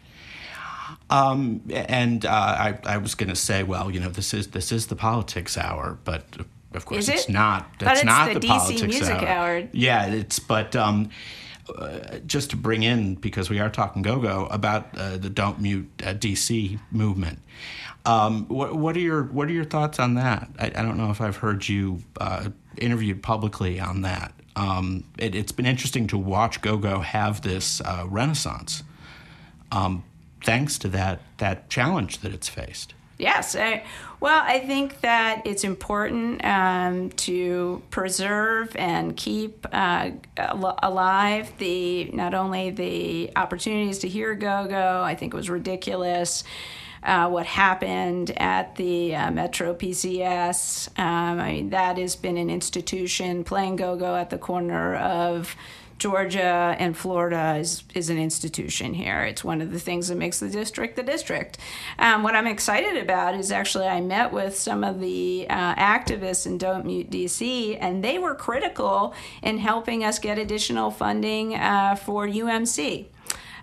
Um, 1.09 1.61
and 1.69 2.25
uh, 2.25 2.29
I, 2.29 2.79
I 2.83 2.97
was 2.97 3.15
going 3.15 3.29
to 3.29 3.35
say, 3.35 3.63
well, 3.63 3.89
you 3.89 3.99
know, 3.99 4.09
this 4.09 4.33
is 4.33 4.47
this 4.47 4.71
is 4.71 4.87
the 4.87 4.95
politics 4.95 5.57
hour, 5.57 5.97
but 6.03 6.23
of 6.73 6.85
course 6.85 7.03
Is 7.03 7.09
it's 7.09 7.29
it? 7.29 7.31
not. 7.31 7.69
That's 7.79 8.01
it's 8.01 8.05
not 8.05 8.33
the 8.33 8.39
the, 8.39 8.47
politics 8.47 8.81
music 8.81 9.15
hour. 9.15 9.27
hour. 9.57 9.69
Yeah, 9.71 10.07
it's 10.07 10.39
but 10.39 10.75
um, 10.75 11.09
uh, 11.75 12.19
just 12.25 12.49
to 12.51 12.57
bring 12.57 12.83
in 12.83 13.15
because 13.15 13.49
we 13.49 13.59
are 13.59 13.69
talking 13.69 14.01
go-go 14.01 14.47
about 14.47 14.97
uh, 14.97 15.17
the 15.17 15.29
Don't 15.29 15.59
Mute 15.59 15.89
uh, 16.03 16.13
DC 16.13 16.79
movement. 16.91 17.39
Um, 18.05 18.45
what, 18.47 18.75
what 18.75 18.95
are 18.95 19.01
your 19.01 19.23
what 19.23 19.47
are 19.47 19.53
your 19.53 19.65
thoughts 19.65 19.99
on 19.99 20.15
that? 20.15 20.49
I, 20.59 20.67
I 20.67 20.81
don't 20.81 20.97
know 20.97 21.09
if 21.09 21.19
I've 21.21 21.37
heard 21.37 21.67
you 21.67 22.03
uh, 22.19 22.49
interviewed 22.77 23.23
publicly 23.23 23.79
on 23.79 24.01
that. 24.01 24.33
Um, 24.55 25.03
it, 25.17 25.35
it's 25.35 25.51
been 25.51 25.65
interesting 25.65 26.07
to 26.07 26.17
watch 26.17 26.61
go-go 26.61 26.99
have 26.99 27.41
this 27.41 27.79
uh, 27.81 28.05
renaissance 28.07 28.83
um, 29.71 30.03
thanks 30.43 30.77
to 30.79 30.87
that 30.89 31.21
that 31.37 31.69
challenge 31.69 32.19
that 32.19 32.33
it's 32.33 32.49
faced. 32.49 32.93
Yes. 33.17 33.55
I, 33.55 33.83
well, 34.19 34.43
I 34.45 34.59
think 34.59 35.01
that 35.01 35.41
it's 35.45 35.63
important 35.63 36.45
um, 36.45 37.09
to 37.11 37.81
preserve 37.89 38.75
and 38.75 39.17
keep 39.17 39.65
uh, 39.71 40.11
al- 40.37 40.79
alive 40.83 41.51
the 41.57 42.05
not 42.11 42.33
only 42.35 42.69
the 42.69 43.31
opportunities 43.35 43.99
to 43.99 44.07
hear 44.07 44.35
go 44.35 44.67
go. 44.67 45.01
I 45.03 45.15
think 45.15 45.33
it 45.33 45.37
was 45.37 45.49
ridiculous. 45.49 46.43
Uh, 47.03 47.29
what 47.29 47.45
happened 47.45 48.31
at 48.37 48.75
the 48.75 49.15
uh, 49.15 49.31
Metro 49.31 49.73
PCS. 49.73 50.89
Um, 50.99 51.39
I 51.39 51.53
mean, 51.53 51.69
that 51.69 51.97
has 51.97 52.15
been 52.15 52.37
an 52.37 52.49
institution. 52.49 53.43
Playing 53.43 53.77
go 53.77 53.95
go 53.95 54.15
at 54.15 54.29
the 54.29 54.37
corner 54.37 54.95
of 54.95 55.55
Georgia 55.97 56.75
and 56.77 56.95
Florida 56.95 57.55
is, 57.55 57.83
is 57.95 58.09
an 58.09 58.17
institution 58.17 58.93
here. 58.93 59.23
It's 59.23 59.43
one 59.43 59.61
of 59.61 59.71
the 59.71 59.79
things 59.79 60.07
that 60.09 60.15
makes 60.15 60.39
the 60.39 60.49
district 60.49 60.95
the 60.95 61.03
district. 61.03 61.57
Um, 61.97 62.23
what 62.23 62.35
I'm 62.35 62.47
excited 62.47 62.97
about 62.97 63.35
is 63.35 63.51
actually 63.51 63.87
I 63.87 64.01
met 64.01 64.31
with 64.31 64.57
some 64.57 64.83
of 64.83 64.99
the 64.99 65.47
uh, 65.49 65.75
activists 65.75 66.45
in 66.45 66.57
Don't 66.57 66.85
Mute 66.85 67.09
DC, 67.09 67.77
and 67.79 68.03
they 68.03 68.19
were 68.19 68.35
critical 68.35 69.13
in 69.41 69.57
helping 69.57 70.03
us 70.03 70.19
get 70.19 70.37
additional 70.37 70.91
funding 70.91 71.55
uh, 71.55 71.95
for 71.95 72.27
UMC. 72.27 73.07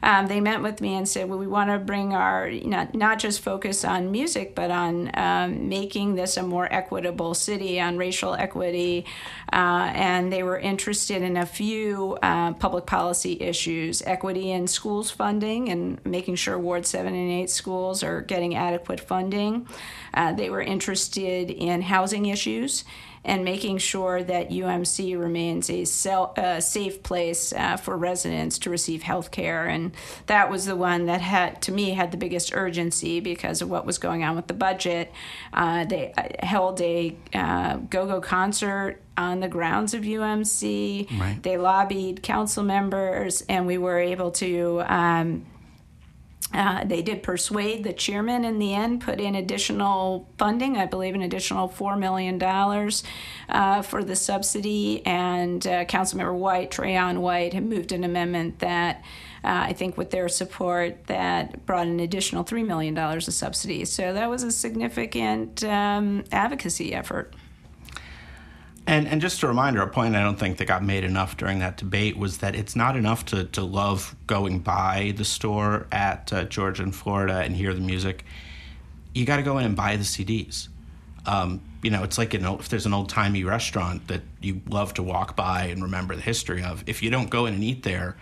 Um, 0.05 0.27
they 0.27 0.39
met 0.39 0.61
with 0.61 0.83
me 0.83 0.97
and 0.97 1.09
said, 1.09 1.31
well, 1.31 1.39
we 1.39 1.47
want 1.47 1.71
to 1.71 1.79
bring 1.79 2.13
our, 2.13 2.51
not, 2.51 2.95
not 2.95 3.19
just 3.19 3.41
focus 3.41 3.87
on 3.87 4.11
music, 4.11 4.55
but 4.55 4.71
on 4.71 5.11
um, 5.15 5.71
making 5.71 6.15
this 6.15 6.37
a 6.37 6.43
more 6.43 6.71
equitable 6.71 7.33
city, 7.33 7.81
on 7.81 7.97
racial 7.97 8.35
equity. 8.35 9.07
Uh, 9.51 9.91
and 9.95 10.31
they 10.31 10.43
were 10.43 10.59
interested 10.59 11.23
in 11.23 11.39
a 11.39 11.47
few 11.47 12.19
uh, 12.23 12.53
public 12.53 12.85
policy 12.85 13.41
issues 13.41 14.03
equity 14.03 14.51
in 14.51 14.67
schools 14.67 15.11
funding 15.11 15.71
and 15.71 16.05
making 16.05 16.35
sure 16.35 16.59
Ward 16.59 16.85
7 16.85 17.15
and 17.15 17.31
8 17.31 17.49
schools 17.49 18.03
are 18.03 18.21
getting 18.21 18.55
adequate 18.55 19.01
funding. 19.01 19.67
Uh, 20.13 20.35
they 20.35 20.51
were 20.51 20.61
interested 20.61 21.51
in 21.51 21.81
housing 21.81 22.27
issues 22.27 22.85
and 23.25 23.45
making 23.45 23.79
sure 23.79 24.23
that 24.23 24.51
UMC 24.51 25.19
remains 25.19 25.71
a 25.71 25.85
sel- 25.85 26.35
uh, 26.37 26.61
safe 26.61 27.03
place 27.03 27.53
uh, 27.53 27.77
for 27.77 27.97
residents 27.97 28.59
to 28.59 28.71
receive 28.71 29.03
health 29.03 29.31
care. 29.31 29.67
And 29.67 29.93
that 30.27 30.51
was 30.51 30.67
the 30.67 30.77
one 30.77 31.07
that 31.07 31.21
had, 31.21 31.63
to 31.63 31.73
me, 31.73 31.91
had 31.91 32.11
the 32.11 32.17
biggest 32.19 32.55
urgency 32.55 33.21
because 33.21 33.63
of 33.63 33.71
what 33.71 33.87
was 33.87 33.99
going 33.99 34.25
on 34.25 34.37
with 34.37 34.47
the 34.47 34.55
budget. 34.55 35.13
Uh, 35.53 35.85
they 35.85 36.13
uh, 36.17 36.47
held 36.47 36.81
a 36.81 37.17
uh, 37.33 37.77
go 37.77 38.07
go 38.07 38.21
concert 38.21 39.01
on 39.17 39.41
the 39.41 39.49
grounds 39.49 39.95
of 39.95 40.03
UMC. 40.03 41.19
Right. 41.19 41.43
They 41.43 41.57
lobbied 41.57 42.23
council 42.23 42.65
members, 42.65 43.43
and 43.49 43.67
we 43.67 43.79
were 43.79 43.99
able 43.99 44.33
to. 44.33 44.83
Um, 44.87 45.47
uh, 46.55 46.85
they 46.85 47.03
did 47.03 47.23
persuade 47.23 47.83
the 47.83 47.93
chairman 47.93 48.45
in 48.45 48.61
the 48.61 48.75
end, 48.75 49.01
put 49.01 49.21
in 49.21 49.35
additional 49.35 50.29
funding, 50.39 50.77
I 50.77 50.87
believe 50.87 51.15
an 51.17 51.23
additional 51.23 51.69
$4 51.69 51.99
million 51.99 52.41
uh, 53.49 53.83
for 53.83 54.05
the 54.05 54.15
subsidy. 54.15 55.05
And 55.05 55.67
uh, 55.67 55.85
Councilmember 55.87 56.35
White, 56.35 56.71
Trayon 56.71 57.19
White, 57.19 57.55
had 57.55 57.65
moved 57.65 57.91
an 57.91 58.05
amendment 58.05 58.61
that 58.61 59.03
uh, 59.43 59.67
I 59.67 59.73
think 59.73 59.99
with 59.99 60.11
their 60.11 60.29
support 60.29 61.07
that 61.07 61.67
brought 61.67 61.89
an 61.89 61.99
additional 61.99 62.45
$3 62.45 62.65
million 62.65 62.97
of 62.97 63.25
subsidies. 63.25 63.93
So 63.93 64.13
that 64.13 64.31
was 64.31 64.45
a 64.45 64.53
significant 64.53 65.65
um, 65.65 66.25
advocacy 66.31 66.95
effort. 66.95 67.35
And 68.87 69.09
and 69.09 69.21
just 69.21 69.43
a 69.43 69.49
reminder, 69.49 69.81
a 69.81 69.89
point 69.89 70.15
I 70.15 70.23
don't 70.23 70.39
think 70.39 70.59
that 70.59 70.67
got 70.67 70.85
made 70.85 71.05
enough 71.05 71.37
during 71.37 71.61
that 71.61 71.79
debate 71.79 72.19
was 72.19 72.39
that 72.39 72.55
it's 72.55 72.77
not 72.77 72.97
enough 72.97 73.25
to, 73.27 73.45
to 73.45 73.63
love 73.63 74.15
going 74.27 74.59
by 74.59 75.15
the 75.17 75.25
store 75.25 75.87
at 75.91 76.33
uh, 76.33 76.45
Georgia 76.45 76.83
and 76.83 76.95
Florida 76.95 77.39
and 77.39 77.57
hear 77.57 77.73
the 77.73 77.81
music. 77.81 78.25
You 79.15 79.25
got 79.25 79.37
to 79.37 79.43
go 79.43 79.57
in 79.59 79.65
and 79.65 79.75
buy 79.75 79.97
the 79.97 80.03
CDs. 80.03 80.69
Um, 81.25 81.63
you 81.83 81.91
know, 81.91 82.03
it's 82.03 82.19
like 82.19 82.35
an 82.35 82.45
old, 82.45 82.61
if 82.61 82.69
there's 82.69 82.85
an 82.85 82.93
old 82.93 83.09
timey 83.09 83.45
restaurant 83.45 84.07
that 84.09 84.21
you 84.43 84.61
love 84.69 84.93
to 84.95 85.03
walk 85.03 85.35
by 85.35 85.65
and 85.65 85.83
remember 85.83 86.15
the 86.15 86.23
history 86.23 86.63
of. 86.63 86.85
If 86.87 87.03
you 87.03 87.09
don't 87.09 87.31
go 87.31 87.47
in 87.47 87.55
and 87.55 87.65
eat 87.65 87.85
there, 87.85 88.17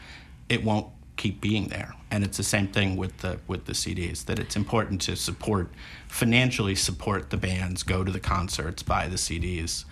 it 0.48 0.62
won't 0.62 0.86
keep 1.16 1.40
being 1.40 1.68
there. 1.68 1.94
And 2.12 2.22
it's 2.22 2.36
the 2.36 2.44
same 2.44 2.68
thing 2.68 2.96
with 2.96 3.18
the 3.18 3.40
with 3.48 3.64
the 3.64 3.72
CDs. 3.72 4.26
That 4.26 4.38
it's 4.38 4.54
important 4.54 5.00
to 5.02 5.16
support 5.16 5.72
financially 6.06 6.76
support 6.76 7.30
the 7.30 7.36
bands, 7.36 7.82
go 7.82 8.04
to 8.04 8.12
the 8.12 8.20
concerts, 8.20 8.84
buy 8.84 9.08
the 9.08 9.16
CDs 9.16 9.86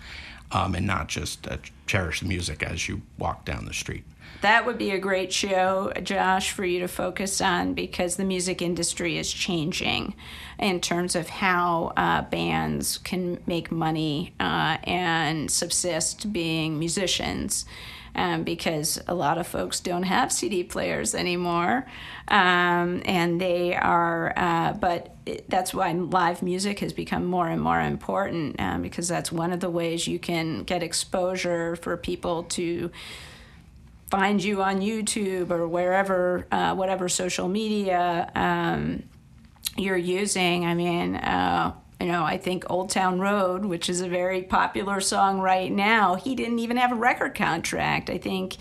um, 0.51 0.75
and 0.75 0.85
not 0.85 1.07
just 1.07 1.47
uh, 1.47 1.57
cherish 1.87 2.19
the 2.19 2.27
music 2.27 2.63
as 2.63 2.87
you 2.87 3.01
walk 3.17 3.45
down 3.45 3.65
the 3.65 3.73
street. 3.73 4.03
That 4.41 4.65
would 4.65 4.77
be 4.79 4.91
a 4.91 4.97
great 4.97 5.31
show, 5.31 5.93
Josh, 6.01 6.51
for 6.51 6.65
you 6.65 6.79
to 6.79 6.87
focus 6.87 7.41
on 7.41 7.75
because 7.75 8.15
the 8.15 8.23
music 8.23 8.61
industry 8.61 9.17
is 9.17 9.31
changing 9.31 10.15
in 10.57 10.81
terms 10.81 11.15
of 11.15 11.29
how 11.29 11.93
uh, 11.95 12.23
bands 12.23 12.97
can 12.97 13.39
make 13.45 13.71
money 13.71 14.33
uh, 14.39 14.77
and 14.83 15.51
subsist 15.51 16.33
being 16.33 16.79
musicians. 16.79 17.65
Um, 18.13 18.43
because 18.43 18.99
a 19.07 19.13
lot 19.13 19.37
of 19.37 19.47
folks 19.47 19.79
don't 19.79 20.03
have 20.03 20.33
CD 20.33 20.65
players 20.65 21.15
anymore, 21.15 21.85
um, 22.27 23.01
and 23.05 23.39
they 23.39 23.73
are. 23.73 24.33
Uh, 24.35 24.73
but 24.73 25.10
that's 25.47 25.73
why 25.73 25.91
live 25.91 26.41
music 26.41 26.79
has 26.79 26.93
become 26.93 27.25
more 27.25 27.47
and 27.47 27.61
more 27.61 27.79
important 27.79 28.59
um, 28.59 28.81
because 28.81 29.07
that's 29.07 29.31
one 29.31 29.51
of 29.51 29.59
the 29.59 29.69
ways 29.69 30.07
you 30.07 30.17
can 30.17 30.63
get 30.63 30.81
exposure 30.81 31.75
for 31.75 31.95
people 31.97 32.43
to 32.43 32.91
find 34.09 34.43
you 34.43 34.61
on 34.61 34.81
YouTube 34.81 35.51
or 35.51 35.67
wherever, 35.67 36.45
uh, 36.51 36.75
whatever 36.75 37.07
social 37.07 37.47
media 37.47 38.29
um, 38.35 39.03
you're 39.77 39.95
using. 39.95 40.65
I 40.65 40.73
mean, 40.73 41.15
uh, 41.15 41.73
you 41.99 42.07
know, 42.07 42.23
I 42.23 42.37
think 42.37 42.65
Old 42.69 42.89
Town 42.89 43.19
Road, 43.19 43.63
which 43.63 43.89
is 43.89 44.01
a 44.01 44.09
very 44.09 44.41
popular 44.41 44.99
song 44.99 45.39
right 45.39 45.71
now, 45.71 46.15
he 46.15 46.35
didn't 46.35 46.59
even 46.59 46.77
have 46.77 46.91
a 46.91 46.95
record 46.95 47.35
contract. 47.35 48.09
I 48.09 48.17
think 48.17 48.57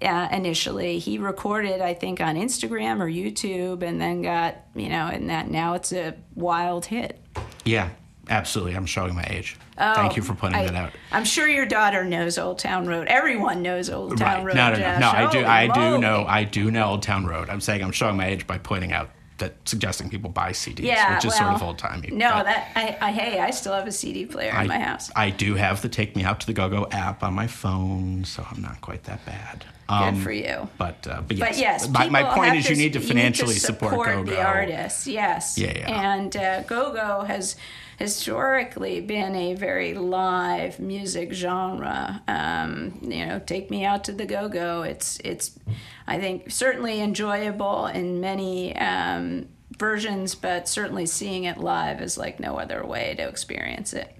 uh, 0.00 0.28
initially 0.32 0.98
he 0.98 1.18
recorded, 1.18 1.80
I 1.80 1.94
think, 1.94 2.20
on 2.20 2.36
Instagram 2.36 3.00
or 3.00 3.06
YouTube, 3.06 3.82
and 3.82 4.00
then 4.00 4.22
got, 4.22 4.56
you 4.74 4.88
know, 4.88 5.06
and 5.06 5.30
that 5.30 5.48
now 5.48 5.74
it's 5.74 5.92
a 5.92 6.14
wild 6.34 6.86
hit. 6.86 7.20
Yeah, 7.64 7.90
absolutely. 8.28 8.74
I'm 8.74 8.86
showing 8.86 9.14
my 9.14 9.26
age. 9.28 9.56
Thank 9.76 10.16
you 10.16 10.22
for 10.22 10.34
pointing 10.34 10.60
I, 10.60 10.66
that 10.66 10.74
out. 10.74 10.92
I'm 11.10 11.24
sure 11.24 11.48
your 11.48 11.66
daughter 11.66 12.04
knows 12.04 12.38
Old 12.38 12.58
Town 12.58 12.86
Road. 12.86 13.08
Everyone 13.08 13.62
knows 13.62 13.90
Old 13.90 14.16
Town 14.16 14.44
Road. 14.44 14.54
No, 14.54 14.72
no, 14.72 14.78
no, 14.78 14.98
no. 14.98 15.10
I 15.10 15.30
do, 15.30 15.38
Holy 15.38 15.44
I 15.44 15.66
do 15.66 15.80
moly. 15.80 15.98
know, 15.98 16.24
I 16.26 16.44
do 16.44 16.70
know 16.70 16.86
Old 16.86 17.02
Town 17.02 17.26
Road. 17.26 17.48
I'm 17.48 17.60
saying 17.60 17.82
I'm 17.82 17.90
showing 17.90 18.16
my 18.16 18.26
age 18.26 18.46
by 18.46 18.58
pointing 18.58 18.92
out 18.92 19.10
that 19.42 19.54
suggesting 19.64 20.08
people 20.08 20.30
buy 20.30 20.52
CDs, 20.52 20.80
Yeah, 20.84 21.16
which 21.16 21.24
is 21.24 21.30
well, 21.30 21.38
sort 21.38 21.54
of 21.54 21.62
old 21.62 21.78
timey. 21.78 22.10
No, 22.12 22.28
that 22.28 22.70
I, 22.76 22.96
I 23.00 23.10
hey, 23.12 23.40
I 23.40 23.50
still 23.50 23.72
have 23.72 23.86
a 23.86 23.92
CD 23.92 24.24
player 24.24 24.52
I, 24.52 24.62
in 24.62 24.68
my 24.68 24.78
house. 24.78 25.10
I 25.16 25.30
do 25.30 25.54
have 25.56 25.82
the 25.82 25.88
Take 25.88 26.14
Me 26.16 26.22
Out 26.24 26.40
to 26.40 26.46
the 26.46 26.52
Go 26.52 26.68
Go 26.68 26.86
app 26.92 27.22
on 27.22 27.34
my 27.34 27.46
phone, 27.48 28.24
so 28.24 28.46
I'm 28.48 28.62
not 28.62 28.80
quite 28.80 29.04
that 29.04 29.24
bad. 29.26 29.64
Um, 29.88 30.14
Good 30.14 30.22
for 30.22 30.32
you. 30.32 30.68
But 30.78 31.06
uh, 31.10 31.22
but 31.26 31.36
yes, 31.36 31.48
But 31.48 31.58
yes, 31.58 31.88
my, 31.88 32.08
my 32.08 32.34
point 32.34 32.56
is 32.56 32.66
to, 32.66 32.74
you 32.74 32.78
need 32.78 32.92
to 32.94 33.00
financially 33.00 33.54
support, 33.54 33.92
support 33.92 34.08
Go 34.08 34.24
Go. 34.24 34.30
the 34.30 34.42
artists. 34.42 35.06
Yes. 35.06 35.58
Yeah, 35.58 35.76
yeah. 35.76 36.12
And 36.14 36.36
uh, 36.36 36.62
Go 36.62 36.92
Go 36.92 37.24
has 37.24 37.56
historically 38.02 39.00
been 39.00 39.36
a 39.36 39.54
very 39.54 39.94
live 39.94 40.80
music 40.80 41.32
genre. 41.32 42.20
Um, 42.26 42.98
you 43.00 43.24
know, 43.24 43.38
take 43.38 43.70
me 43.70 43.84
out 43.84 44.02
to 44.04 44.12
the 44.12 44.26
Go 44.26 44.48
Go. 44.48 44.82
It's 44.82 45.20
it's, 45.24 45.58
I 46.06 46.18
think 46.18 46.50
certainly 46.50 47.00
enjoyable 47.00 47.86
in 47.86 48.20
many. 48.20 48.76
Um, 48.76 49.48
versions 49.78 50.34
but 50.34 50.68
certainly 50.68 51.06
seeing 51.06 51.44
it 51.44 51.58
live 51.58 52.00
is 52.02 52.18
like 52.18 52.38
no 52.38 52.58
other 52.58 52.84
way 52.86 53.14
to 53.16 53.26
experience 53.26 53.94
it 53.94 54.14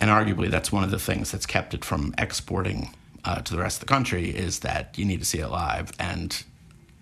And 0.00 0.10
arguably, 0.10 0.50
that's 0.50 0.72
one 0.72 0.82
of 0.82 0.90
the 0.90 0.98
things 0.98 1.30
that's 1.30 1.46
kept 1.46 1.74
it 1.74 1.84
from 1.84 2.14
exporting 2.16 2.94
uh, 3.24 3.40
to 3.42 3.52
the 3.54 3.60
rest 3.60 3.76
of 3.76 3.80
the 3.80 3.92
country 3.92 4.30
is 4.30 4.60
that 4.60 4.96
you 4.98 5.04
need 5.04 5.20
to 5.20 5.26
see 5.26 5.38
it 5.38 5.48
live, 5.48 5.92
and 5.98 6.42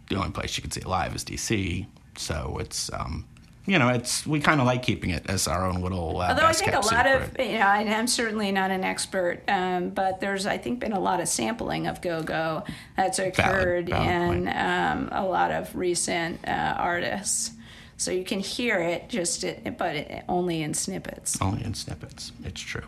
the 0.09 0.16
only 0.16 0.31
place 0.31 0.57
you 0.57 0.62
can 0.62 0.70
see 0.72 0.81
it 0.81 0.87
live 0.87 1.14
is 1.14 1.24
DC. 1.24 1.87
So 2.16 2.59
it's, 2.61 2.90
um, 2.92 3.24
you 3.66 3.79
know, 3.79 3.88
it's 3.88 4.24
we 4.26 4.40
kind 4.40 4.61
of 4.61 4.66
like 4.66 4.83
keeping 4.83 5.11
it 5.11 5.29
as 5.29 5.48
our 5.48 5.66
own 5.66 5.81
little. 5.81 6.20
Uh, 6.20 6.29
Although 6.29 6.46
I 6.46 6.52
think 6.52 6.72
a 6.72 6.76
lot 6.76 6.87
secret. 6.87 7.40
of, 7.40 7.46
you 7.46 7.59
know, 7.59 7.66
I'm 7.66 8.07
certainly 8.07 8.52
not 8.52 8.70
an 8.70 8.85
expert, 8.85 9.42
um, 9.48 9.90
but 9.90 10.20
there's, 10.20 10.46
I 10.46 10.57
think, 10.57 10.79
been 10.79 10.92
a 10.92 11.00
lot 11.00 11.20
of 11.20 11.29
sampling 11.29 11.88
of 11.88 12.00
go 12.00 12.22
go 12.22 12.64
that's 12.96 13.18
occurred 13.18 13.88
valid 13.88 14.09
in 14.09 14.48
um, 14.48 15.09
a 15.11 15.24
lot 15.24 15.50
of 15.50 15.74
recent 15.74 16.46
uh, 16.46 16.76
artists. 16.79 17.52
So 17.96 18.11
you 18.11 18.24
can 18.24 18.40
hear 18.40 18.79
it, 18.79 19.09
just 19.09 19.42
it, 19.42 19.76
but 19.79 19.96
it, 19.96 20.24
only 20.29 20.62
in 20.62 20.74
snippets. 20.74 21.40
only 21.40 21.64
in 21.64 21.74
snippets. 21.74 22.31
It's 22.44 22.61
true. 22.61 22.85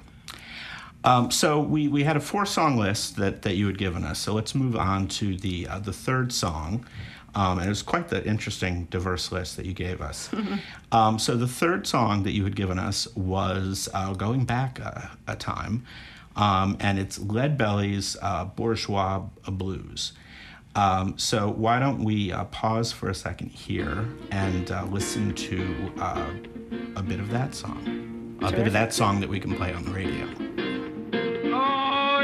Um, 1.03 1.31
so 1.31 1.61
we, 1.61 1.89
we 1.89 2.05
had 2.05 2.17
a 2.17 2.21
four 2.21 2.45
song 2.45 2.77
list 2.77 3.17
that, 3.17 3.43
that 3.43 3.57
you 3.57 3.67
had 3.67 3.79
given 3.79 4.05
us. 4.05 4.19
So 4.19 4.35
let's 4.35 4.55
move 4.55 4.77
on 4.77 5.09
to 5.09 5.37
the 5.37 5.67
uh, 5.67 5.79
the 5.79 5.93
third 5.93 6.33
song. 6.33 6.85
Um, 7.35 7.59
and 7.59 7.67
it 7.67 7.69
was 7.69 7.83
quite 7.83 8.09
the 8.09 8.25
interesting, 8.27 8.85
diverse 8.91 9.31
list 9.31 9.57
that 9.57 9.67
you 9.67 9.75
gave 9.75 10.01
us. 10.01 10.31
um, 10.93 11.19
so 11.19 11.37
the 11.37 11.49
third 11.49 11.87
song 11.87 12.23
that 12.23 12.33
you 12.33 12.45
had 12.45 12.57
given 12.57 12.79
us 12.79 13.07
was 13.15 13.89
uh, 13.95 14.15
going 14.15 14.45
back 14.45 14.79
a, 14.79 15.11
a 15.27 15.37
time, 15.37 15.85
um, 16.37 16.77
and 16.81 16.99
it's 16.99 17.19
Lead 17.19 17.59
Belly's 17.59 18.17
uh, 18.23 18.45
Bourgeois 18.45 19.23
Blues. 19.47 20.13
Um, 20.75 21.19
so 21.19 21.51
why 21.51 21.81
don't 21.81 22.05
we 22.05 22.31
uh, 22.31 22.45
pause 22.45 22.93
for 22.93 23.09
a 23.09 23.15
second 23.15 23.51
here 23.51 24.07
and 24.31 24.71
uh, 24.71 24.85
listen 24.85 25.35
to 25.35 25.93
uh, 25.99 26.31
a 26.95 27.03
bit 27.03 27.19
of 27.19 27.31
that 27.31 27.55
song, 27.55 28.39
a 28.43 28.53
bit 28.53 28.67
of 28.67 28.73
that 28.75 28.95
song 28.95 29.19
that 29.21 29.29
we 29.29 29.41
can 29.41 29.57
play 29.57 29.73
on 29.73 29.85
the 29.85 29.91
radio. 29.91 30.29
Oh, 31.53 32.21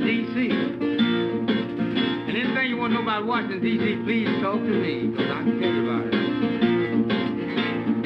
D.C. 0.00 0.50
And 0.50 2.36
this 2.36 2.48
thing 2.54 2.78
want 2.78 2.92
to 2.92 2.98
know 2.98 3.02
about 3.02 3.26
Washington, 3.26 3.60
D.C., 3.60 4.02
please 4.04 4.28
talk 4.40 4.56
to 4.56 4.66
me, 4.66 5.08
because 5.08 5.30
I 5.30 5.42
can 5.44 5.60
tell 5.60 5.70
you 5.70 5.84
about 5.84 6.06
it. 6.06 6.12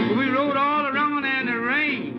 But 0.08 0.16
we 0.18 0.26
rode 0.28 0.56
all 0.56 0.86
around 0.86 1.22
there 1.22 1.40
in 1.40 1.46
the 1.46 1.54
rain. 1.54 2.16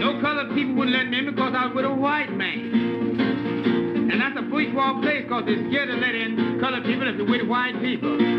No 0.00 0.20
colored 0.20 0.54
people 0.54 0.74
wouldn't 0.74 0.96
let 0.96 1.08
me 1.08 1.18
in 1.18 1.26
because 1.26 1.54
I 1.56 1.66
was 1.66 1.74
with 1.74 1.84
a 1.84 1.94
white 1.94 2.32
man. 2.32 4.10
And 4.10 4.20
that's 4.20 4.36
a 4.36 4.42
bourgeois 4.42 5.00
place 5.00 5.22
because 5.22 5.44
they're 5.46 5.68
scared 5.70 5.88
to 5.88 5.96
let 5.96 6.14
in 6.14 6.58
colored 6.60 6.84
people 6.84 7.08
if 7.08 7.16
they're 7.16 7.24
with 7.24 7.46
white 7.46 7.80
people. 7.80 8.29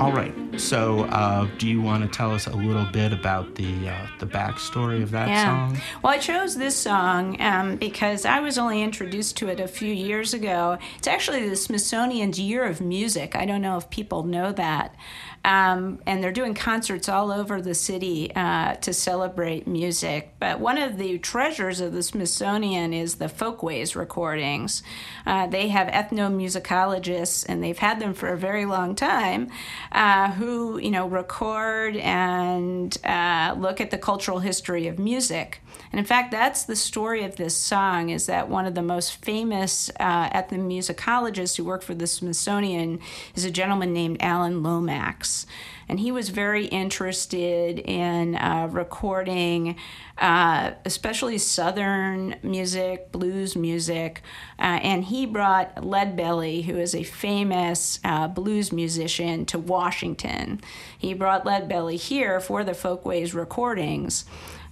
All 0.00 0.12
right. 0.12 0.49
So, 0.60 1.04
uh, 1.04 1.48
do 1.58 1.66
you 1.66 1.80
want 1.80 2.02
to 2.02 2.16
tell 2.16 2.32
us 2.32 2.46
a 2.46 2.54
little 2.54 2.84
bit 2.84 3.12
about 3.12 3.54
the 3.54 3.88
uh, 3.88 4.06
the 4.18 4.26
backstory 4.26 5.02
of 5.02 5.10
that 5.12 5.44
song? 5.44 5.80
Well, 6.02 6.12
I 6.12 6.18
chose 6.18 6.54
this 6.54 6.76
song 6.76 7.40
um, 7.40 7.76
because 7.76 8.24
I 8.24 8.40
was 8.40 8.58
only 8.58 8.82
introduced 8.82 9.36
to 9.38 9.48
it 9.48 9.58
a 9.58 9.66
few 9.66 9.92
years 9.92 10.34
ago. 10.34 10.78
It's 10.98 11.08
actually 11.08 11.48
the 11.48 11.56
Smithsonian's 11.56 12.38
Year 12.38 12.64
of 12.64 12.80
Music. 12.80 13.34
I 13.34 13.46
don't 13.46 13.62
know 13.62 13.78
if 13.78 13.88
people 13.90 14.24
know 14.24 14.52
that. 14.52 14.94
Um, 15.42 16.00
and 16.06 16.22
they're 16.22 16.32
doing 16.32 16.54
concerts 16.54 17.08
all 17.08 17.32
over 17.32 17.62
the 17.62 17.74
city 17.74 18.30
uh, 18.34 18.74
to 18.76 18.92
celebrate 18.92 19.66
music. 19.66 20.34
But 20.38 20.60
one 20.60 20.76
of 20.76 20.98
the 20.98 21.18
treasures 21.18 21.80
of 21.80 21.94
the 21.94 22.02
Smithsonian 22.02 22.92
is 22.92 23.14
the 23.14 23.28
Folkways 23.28 23.96
recordings. 23.96 24.82
Uh, 25.26 25.46
they 25.46 25.68
have 25.68 25.88
ethnomusicologists, 25.88 27.46
and 27.48 27.64
they've 27.64 27.78
had 27.78 28.00
them 28.00 28.12
for 28.12 28.28
a 28.28 28.36
very 28.36 28.66
long 28.66 28.94
time, 28.94 29.50
uh, 29.92 30.30
you 30.78 30.90
know 30.90 31.06
record 31.06 31.96
and 31.96 32.96
uh, 33.04 33.54
look 33.58 33.80
at 33.80 33.90
the 33.90 33.98
cultural 33.98 34.38
history 34.38 34.86
of 34.86 34.98
music. 34.98 35.60
And 35.92 35.98
in 35.98 36.04
fact, 36.04 36.30
that's 36.30 36.64
the 36.64 36.76
story 36.76 37.24
of 37.24 37.36
this 37.36 37.56
song. 37.56 38.10
Is 38.10 38.26
that 38.26 38.48
one 38.48 38.66
of 38.66 38.74
the 38.74 38.82
most 38.82 39.16
famous 39.24 39.90
uh, 39.98 40.30
ethnomusicologists 40.30 41.56
who 41.56 41.64
worked 41.64 41.84
for 41.84 41.94
the 41.94 42.06
Smithsonian 42.06 43.00
is 43.34 43.44
a 43.44 43.50
gentleman 43.50 43.92
named 43.92 44.18
Alan 44.20 44.62
Lomax, 44.62 45.46
and 45.88 45.98
he 45.98 46.12
was 46.12 46.28
very 46.28 46.66
interested 46.66 47.80
in 47.80 48.36
uh, 48.36 48.68
recording, 48.70 49.74
uh, 50.18 50.72
especially 50.84 51.36
Southern 51.38 52.36
music, 52.44 53.10
blues 53.10 53.56
music, 53.56 54.22
uh, 54.60 54.78
and 54.82 55.04
he 55.04 55.26
brought 55.26 55.74
Leadbelly, 55.76 56.64
who 56.64 56.76
is 56.76 56.94
a 56.94 57.02
famous 57.02 57.98
uh, 58.04 58.28
blues 58.28 58.70
musician, 58.70 59.44
to 59.46 59.58
Washington. 59.58 60.60
He 60.96 61.12
brought 61.12 61.44
Leadbelly 61.44 61.96
here 61.96 62.38
for 62.38 62.62
the 62.62 62.74
Folkways 62.74 63.34
recordings. 63.34 64.24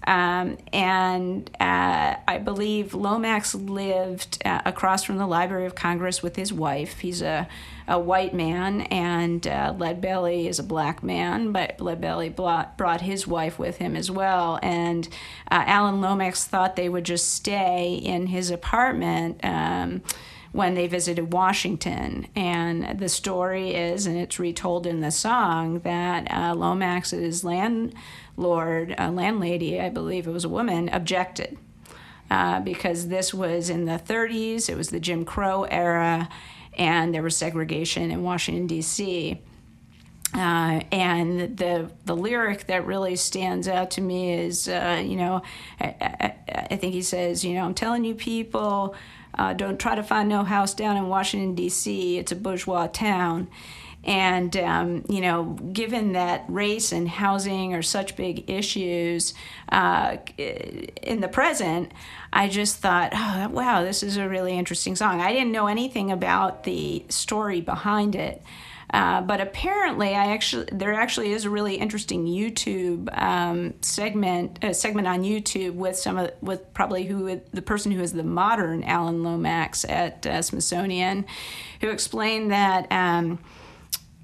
Um, 0.07 0.57
and 0.73 0.88
uh, 1.61 2.17
I 2.27 2.39
believe 2.39 2.95
Lomax 2.95 3.55
lived 3.55 4.43
uh, 4.45 4.63
across 4.65 5.05
from 5.05 5.19
the 5.19 5.27
Library 5.27 5.67
of 5.67 5.75
Congress 5.75 6.23
with 6.23 6.37
his 6.37 6.53
wife. 6.53 7.01
He's 7.01 7.23
a, 7.23 7.49
a 7.87 7.99
white 7.99 8.35
man, 8.35 8.83
and 8.83 9.47
uh, 9.47 9.75
Leadbelly 9.77 10.47
is 10.47 10.59
a 10.59 10.63
black 10.63 11.03
man, 11.03 11.53
but 11.53 11.79
Leadbelly 11.79 12.35
brought 12.35 13.01
his 13.01 13.27
wife 13.27 13.59
with 13.59 13.79
him 13.79 13.97
as 13.97 14.11
well. 14.11 14.59
And 14.63 15.09
uh, 15.51 15.65
Alan 15.67 16.01
Lomax 16.01 16.45
thought 16.45 16.77
they 16.77 16.89
would 16.89 17.05
just 17.05 17.33
stay 17.35 17.95
in 17.95 18.27
his 18.27 18.51
apartment. 18.51 19.41
Um, 19.45 20.03
when 20.59 20.75
they 20.75 20.89
visited 20.89 21.33
Washington. 21.33 22.27
And 22.35 22.99
the 22.99 23.09
story 23.09 23.77
is, 23.77 24.07
and 24.07 24.19
it's 24.19 24.41
retold 24.41 24.89
in 24.89 25.01
the 25.03 25.13
song, 25.13 25.79
that 25.81 26.27
uh, 26.33 26.53
Lomax's 26.53 27.45
landlord, 27.45 28.93
uh, 28.99 29.09
landlady, 29.13 29.81
I 29.81 29.89
believe 29.89 30.27
it 30.27 30.33
was 30.33 30.45
a 30.45 30.49
woman, 30.49 30.89
objected. 30.89 31.57
Uh, 32.29 32.59
because 32.59 33.07
this 33.07 33.33
was 33.33 33.71
in 33.71 33.85
the 33.85 34.03
30s, 34.05 34.69
it 34.69 34.77
was 34.77 34.89
the 34.89 34.99
Jim 34.99 35.25
Crow 35.25 35.63
era, 35.63 36.29
and 36.77 37.15
there 37.15 37.23
was 37.23 37.37
segregation 37.37 38.11
in 38.11 38.25
Washington, 38.25 38.67
D.C. 38.67 39.41
Uh, 40.35 40.81
and 40.91 41.57
the 41.57 41.91
the 42.05 42.17
lyric 42.17 42.67
that 42.67 42.85
really 42.85 43.15
stands 43.15 43.69
out 43.69 43.93
to 43.93 44.01
me 44.01 44.35
is, 44.35 44.69
uh, 44.69 45.01
you 45.03 45.17
know, 45.17 45.41
I, 45.81 45.95
I, 46.01 46.35
I 46.71 46.77
think 46.77 46.95
he 46.95 47.03
says, 47.03 47.45
you 47.45 47.55
know, 47.55 47.65
I'm 47.65 47.75
telling 47.75 48.05
you 48.05 48.15
people, 48.15 48.97
uh, 49.39 49.53
don't 49.55 49.79
try 49.79 49.95
to 49.95 50.03
find 50.03 50.29
no 50.29 50.45
house 50.45 50.75
down 50.75 50.97
in 50.97 51.09
Washington 51.09 51.55
D.C. 51.55 52.19
It's 52.19 52.33
a 52.33 52.37
bourgeois 52.37 52.89
town. 52.89 53.49
And 54.05 54.57
um, 54.57 55.05
you 55.09 55.21
know, 55.21 55.57
given 55.73 56.13
that 56.13 56.45
race 56.49 56.93
and 56.93 57.09
housing 57.09 57.75
are 57.75 57.83
such 57.83 58.17
big 58.17 58.49
issues 58.49 59.35
uh, 59.71 60.17
in 60.39 61.21
the 61.21 61.29
present, 61.29 61.93
I 62.33 62.49
just 62.49 62.77
thought, 62.77 63.13
oh, 63.15 63.49
wow, 63.49 63.83
this 63.83 64.03
is 64.03 64.17
a 64.17 64.29
really 64.29 64.57
interesting 64.57 64.97
song. 64.97 65.21
I 65.21 65.33
didn't 65.33 65.53
know 65.53 65.67
anything 65.67 66.11
about 66.11 66.65
the 66.65 67.05
story 67.09 67.61
behind 67.61 68.15
it. 68.15 68.43
Uh, 68.91 69.21
but 69.21 69.41
apparently, 69.41 70.15
I 70.15 70.33
actually 70.33 70.67
there 70.73 70.95
actually 70.95 71.33
is 71.33 71.45
a 71.45 71.51
really 71.51 71.75
interesting 71.75 72.25
YouTube 72.25 73.09
um, 73.21 73.75
segment 73.83 74.59
a 74.63 74.73
segment 74.73 75.07
on 75.07 75.25
YouTube 75.25 75.75
with 75.75 75.97
some 75.97 76.17
of 76.17 76.31
with 76.41 76.73
probably 76.73 77.05
who 77.05 77.41
the 77.53 77.61
person 77.61 77.93
who 77.93 78.01
is 78.01 78.15
the 78.15 78.23
modern 78.23 78.83
Alan 78.85 79.23
Lomax 79.23 79.85
at 79.85 80.27
uh, 80.27 80.41
Smithsonian, 80.41 81.27
who 81.83 81.91
explained 81.91 82.51
that. 82.51 82.91
Um, 82.91 83.41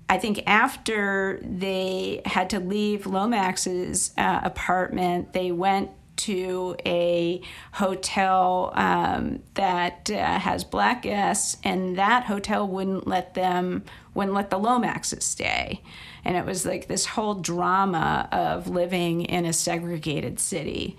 I 0.08 0.18
think 0.18 0.42
after 0.46 1.40
they 1.42 2.22
had 2.24 2.50
to 2.50 2.60
leave 2.60 3.06
Lomax's 3.06 4.12
uh, 4.16 4.40
apartment, 4.44 5.32
they 5.32 5.50
went 5.50 5.90
to 6.16 6.76
a 6.86 7.40
hotel 7.72 8.72
um, 8.74 9.42
that 9.54 10.10
uh, 10.10 10.38
has 10.38 10.64
black 10.64 11.02
guests, 11.02 11.56
and 11.64 11.98
that 11.98 12.24
hotel 12.24 12.66
wouldn't 12.66 13.06
let 13.06 13.34
them 13.34 13.84
wouldn't 14.14 14.34
let 14.34 14.50
the 14.50 14.58
Lomaxes 14.58 15.22
stay, 15.22 15.82
and 16.24 16.36
it 16.36 16.44
was 16.44 16.64
like 16.64 16.86
this 16.86 17.06
whole 17.06 17.34
drama 17.34 18.28
of 18.30 18.68
living 18.68 19.22
in 19.22 19.44
a 19.44 19.52
segregated 19.52 20.38
city. 20.38 20.96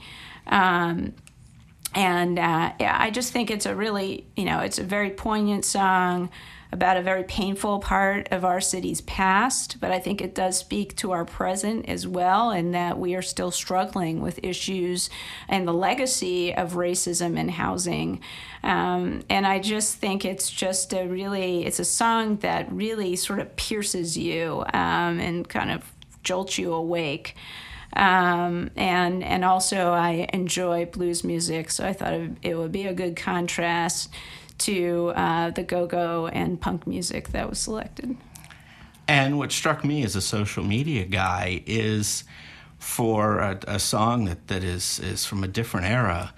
Um, 0.47 1.13
and 1.93 2.37
uh, 2.37 2.73
yeah, 2.79 2.97
I 2.99 3.09
just 3.09 3.31
think 3.31 3.49
it's 3.49 3.65
a 3.65 3.73
really, 3.73 4.25
you 4.35 4.43
know, 4.43 4.59
it's 4.59 4.79
a 4.79 4.83
very 4.83 5.09
poignant 5.09 5.63
song 5.63 6.29
about 6.75 6.97
a 6.97 7.01
very 7.01 7.23
painful 7.23 7.79
part 7.79 8.27
of 8.31 8.43
our 8.43 8.59
city's 8.59 8.99
past, 9.01 9.79
but 9.79 9.91
I 9.91 9.99
think 9.99 10.19
it 10.19 10.35
does 10.35 10.57
speak 10.57 10.93
to 10.97 11.13
our 11.13 11.23
present 11.23 11.87
as 11.87 12.05
well, 12.05 12.51
and 12.51 12.75
that 12.75 12.99
we 12.99 13.15
are 13.15 13.21
still 13.21 13.49
struggling 13.49 14.21
with 14.21 14.43
issues 14.43 15.09
and 15.47 15.65
the 15.65 15.73
legacy 15.73 16.53
of 16.53 16.73
racism 16.73 17.37
in 17.39 17.47
housing. 17.47 18.19
Um, 18.61 19.21
and 19.29 19.47
I 19.47 19.59
just 19.59 19.95
think 19.95 20.25
it's 20.25 20.51
just 20.51 20.93
a 20.93 21.07
really, 21.07 21.65
it's 21.65 21.79
a 21.79 21.85
song 21.85 22.35
that 22.37 22.69
really 22.69 23.15
sort 23.15 23.39
of 23.39 23.55
pierces 23.55 24.17
you 24.17 24.65
um, 24.73 25.19
and 25.21 25.47
kind 25.47 25.71
of 25.71 25.89
jolts 26.23 26.57
you 26.57 26.73
awake. 26.73 27.37
Um, 27.93 28.71
and 28.75 29.23
and 29.23 29.45
also 29.45 29.93
I 29.93 30.27
enjoy 30.33 30.87
blues 30.87 31.23
music, 31.23 31.71
so 31.71 31.87
I 31.87 31.93
thought 31.93 32.13
it, 32.41 32.55
would 32.57 32.73
be 32.73 32.87
a 32.87 32.93
good 32.93 33.15
contrast 33.15 34.09
to 34.59 35.11
uh, 35.15 35.51
the 35.51 35.63
go-go 35.63 36.27
and 36.27 36.59
punk 36.59 36.87
music 36.87 37.29
that 37.29 37.49
was 37.49 37.59
selected. 37.59 38.15
And 39.07 39.37
what 39.37 39.51
struck 39.51 39.83
me 39.83 40.03
as 40.03 40.15
a 40.15 40.21
social 40.21 40.63
media 40.63 41.05
guy 41.05 41.61
is 41.65 42.23
for 42.79 43.39
a, 43.39 43.59
a 43.67 43.79
song 43.79 44.25
that, 44.25 44.47
that 44.47 44.63
is, 44.63 44.99
is 44.99 45.25
from 45.25 45.43
a 45.43 45.47
different 45.47 45.85
era, 45.87 46.33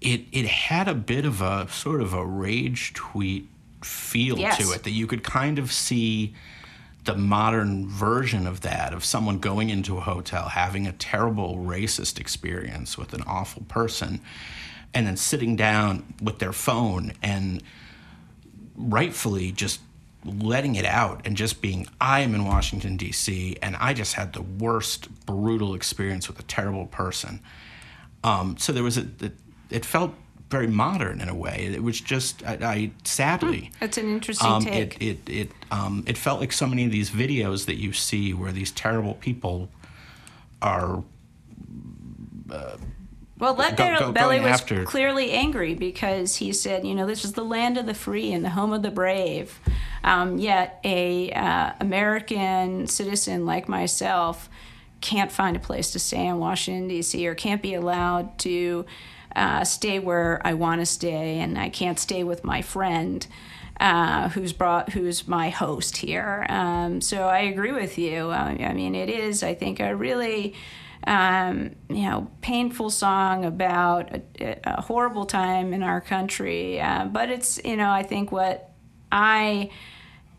it, 0.00 0.22
it 0.32 0.46
had 0.46 0.88
a 0.88 0.94
bit 0.94 1.24
of 1.24 1.40
a 1.42 1.68
sort 1.68 2.00
of 2.00 2.14
a 2.14 2.24
rage 2.24 2.92
tweet 2.94 3.48
feel 3.82 4.38
Yes. 4.38 4.58
to 4.58 4.72
it 4.72 4.82
that 4.84 4.90
you 4.90 5.06
could 5.06 5.22
kind 5.22 5.58
of 5.58 5.72
see 5.72 6.34
the 7.04 7.16
modern 7.16 7.88
version 7.88 8.46
of 8.46 8.60
that 8.60 8.92
of 8.92 9.04
someone 9.04 9.38
going 9.38 9.70
into 9.70 9.96
a 9.96 10.00
hotel 10.00 10.50
having 10.50 10.86
a 10.86 10.92
terrible 10.92 11.56
racist 11.56 12.20
experience 12.20 12.98
with 12.98 13.14
an 13.14 13.22
awful 13.26 13.62
person 13.68 14.20
and 14.94 15.06
then 15.06 15.16
sitting 15.16 15.56
down 15.56 16.14
with 16.22 16.38
their 16.38 16.52
phone 16.52 17.12
and 17.22 17.62
rightfully 18.76 19.52
just 19.52 19.80
letting 20.24 20.74
it 20.74 20.84
out 20.84 21.22
and 21.24 21.36
just 21.36 21.62
being 21.62 21.86
I 22.00 22.20
am 22.20 22.34
in 22.34 22.44
Washington 22.44 22.96
D.C. 22.96 23.56
and 23.62 23.76
I 23.76 23.94
just 23.94 24.14
had 24.14 24.32
the 24.32 24.42
worst 24.42 25.08
brutal 25.26 25.74
experience 25.74 26.28
with 26.28 26.38
a 26.38 26.42
terrible 26.42 26.86
person. 26.86 27.40
Um, 28.22 28.56
so 28.58 28.72
there 28.72 28.82
was 28.82 28.98
a 28.98 29.06
it, 29.20 29.32
it 29.70 29.84
felt 29.84 30.14
very 30.50 30.66
modern 30.66 31.20
in 31.20 31.28
a 31.28 31.34
way. 31.34 31.70
It 31.72 31.82
was 31.82 32.00
just 32.00 32.44
I, 32.44 32.58
I 32.60 32.90
sadly 33.04 33.70
That's 33.80 33.96
an 33.96 34.10
interesting 34.10 34.50
um, 34.50 34.64
take. 34.64 35.00
it 35.00 35.26
it 35.26 35.30
it 35.30 35.50
um, 35.70 36.04
it 36.06 36.18
felt 36.18 36.40
like 36.40 36.52
so 36.52 36.66
many 36.66 36.84
of 36.84 36.90
these 36.90 37.10
videos 37.10 37.66
that 37.66 37.76
you 37.76 37.92
see 37.92 38.34
where 38.34 38.52
these 38.52 38.72
terrible 38.72 39.14
people 39.14 39.70
are 40.60 41.02
uh, 42.50 42.76
Well, 43.40 43.54
Lead 43.54 43.76
Go- 43.76 43.98
go- 43.98 44.12
Belly 44.12 44.38
was 44.38 44.60
after- 44.60 44.84
clearly 44.84 45.32
angry 45.32 45.74
because 45.74 46.36
he 46.36 46.52
said, 46.52 46.84
you 46.84 46.94
know, 46.94 47.06
this 47.06 47.24
is 47.24 47.32
the 47.32 47.44
land 47.44 47.78
of 47.78 47.86
the 47.86 47.94
free 47.94 48.32
and 48.32 48.44
the 48.44 48.50
home 48.50 48.72
of 48.72 48.82
the 48.82 48.90
brave. 48.90 49.58
Um, 50.04 50.38
yet 50.38 50.78
a 50.84 51.32
uh, 51.32 51.72
American 51.80 52.86
citizen 52.86 53.46
like 53.46 53.68
myself 53.68 54.48
can't 55.00 55.32
find 55.32 55.56
a 55.56 55.60
place 55.60 55.90
to 55.92 55.98
stay 55.98 56.26
in 56.26 56.38
Washington 56.38 56.86
D.C. 56.88 57.26
or 57.26 57.34
can't 57.34 57.62
be 57.62 57.72
allowed 57.74 58.38
to 58.40 58.84
uh, 59.34 59.64
stay 59.64 59.98
where 59.98 60.40
I 60.44 60.54
want 60.54 60.80
to 60.82 60.86
stay, 60.86 61.38
and 61.38 61.56
I 61.58 61.70
can't 61.70 61.98
stay 61.98 62.22
with 62.24 62.44
my 62.44 62.62
friend. 62.62 63.26
Uh, 63.78 64.28
who's 64.28 64.52
brought 64.52 64.90
who's 64.90 65.26
my 65.26 65.48
host 65.48 65.96
here 65.96 66.44
um, 66.50 67.00
so 67.00 67.22
i 67.22 67.38
agree 67.38 67.72
with 67.72 67.96
you 67.96 68.28
uh, 68.28 68.54
i 68.60 68.74
mean 68.74 68.94
it 68.94 69.08
is 69.08 69.42
i 69.42 69.54
think 69.54 69.80
a 69.80 69.96
really 69.96 70.52
um, 71.06 71.70
you 71.88 72.02
know, 72.02 72.30
painful 72.42 72.90
song 72.90 73.44
about 73.44 74.14
a, 74.40 74.58
a 74.64 74.82
horrible 74.82 75.26
time 75.26 75.72
in 75.72 75.82
our 75.82 76.00
country. 76.00 76.80
Uh, 76.80 77.06
but 77.06 77.30
it's, 77.30 77.60
you 77.64 77.76
know, 77.76 77.90
I 77.90 78.02
think 78.02 78.30
what 78.30 78.70
I, 79.10 79.70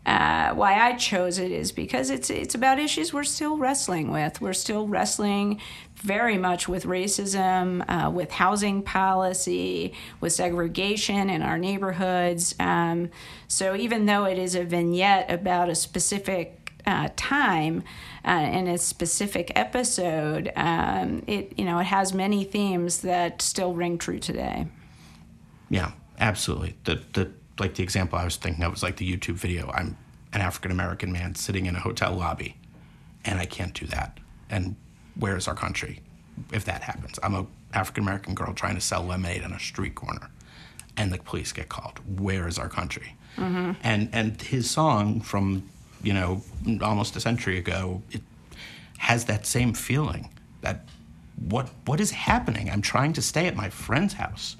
uh, 0.04 0.52
why 0.54 0.80
I 0.80 0.94
chose 0.94 1.38
it 1.38 1.52
is 1.52 1.70
because 1.70 2.10
it's 2.10 2.28
it's 2.28 2.56
about 2.56 2.80
issues 2.80 3.12
we're 3.12 3.22
still 3.22 3.56
wrestling 3.56 4.10
with. 4.10 4.40
We're 4.40 4.52
still 4.52 4.88
wrestling 4.88 5.60
very 5.94 6.36
much 6.36 6.68
with 6.68 6.84
racism, 6.84 7.84
uh, 7.88 8.10
with 8.10 8.32
housing 8.32 8.82
policy, 8.82 9.94
with 10.20 10.32
segregation 10.32 11.30
in 11.30 11.40
our 11.42 11.56
neighborhoods. 11.56 12.56
Um, 12.58 13.10
so 13.46 13.76
even 13.76 14.06
though 14.06 14.24
it 14.24 14.38
is 14.38 14.56
a 14.56 14.64
vignette 14.64 15.30
about 15.30 15.68
a 15.68 15.76
specific 15.76 16.72
uh, 16.84 17.08
time 17.14 17.84
uh, 18.24 18.48
in 18.52 18.68
a 18.68 18.78
specific 18.78 19.50
episode, 19.56 20.52
um, 20.56 21.22
it 21.26 21.58
you 21.58 21.64
know 21.64 21.78
it 21.78 21.86
has 21.86 22.14
many 22.14 22.44
themes 22.44 22.98
that 22.98 23.42
still 23.42 23.74
ring 23.74 23.98
true 23.98 24.18
today. 24.18 24.66
Yeah, 25.70 25.92
absolutely. 26.18 26.76
The 26.84 27.02
the 27.12 27.30
like 27.58 27.74
the 27.74 27.82
example 27.82 28.18
I 28.18 28.24
was 28.24 28.36
thinking 28.36 28.64
of 28.64 28.72
was 28.72 28.82
like 28.82 28.96
the 28.96 29.10
YouTube 29.10 29.34
video. 29.34 29.70
I'm 29.74 29.96
an 30.32 30.40
African 30.40 30.70
American 30.70 31.12
man 31.12 31.34
sitting 31.34 31.66
in 31.66 31.76
a 31.76 31.80
hotel 31.80 32.14
lobby, 32.14 32.56
and 33.24 33.38
I 33.38 33.44
can't 33.44 33.74
do 33.74 33.86
that. 33.86 34.18
And 34.48 34.76
where 35.16 35.36
is 35.36 35.48
our 35.48 35.54
country 35.54 36.00
if 36.52 36.64
that 36.66 36.82
happens? 36.82 37.18
I'm 37.22 37.34
a 37.34 37.46
African 37.74 38.04
American 38.04 38.34
girl 38.34 38.52
trying 38.54 38.74
to 38.74 38.80
sell 38.80 39.02
lemonade 39.02 39.42
on 39.42 39.52
a 39.52 39.60
street 39.60 39.94
corner, 39.94 40.30
and 40.96 41.12
the 41.12 41.18
police 41.18 41.52
get 41.52 41.68
called. 41.68 42.00
Where 42.20 42.46
is 42.46 42.58
our 42.58 42.68
country? 42.68 43.16
And 43.82 44.10
and 44.12 44.40
his 44.40 44.70
song 44.70 45.20
from 45.20 45.68
you 46.02 46.12
know 46.12 46.42
almost 46.82 47.16
a 47.16 47.20
century 47.20 47.58
ago 47.58 48.02
it 48.10 48.22
has 48.98 49.24
that 49.26 49.46
same 49.46 49.72
feeling 49.74 50.28
that 50.60 50.84
what 51.48 51.68
what 51.86 52.00
is 52.00 52.10
happening? 52.12 52.70
I'm 52.70 52.82
trying 52.82 53.12
to 53.14 53.22
stay 53.22 53.46
at 53.46 53.56
my 53.56 53.68
friend's 53.70 54.14
house 54.14 54.56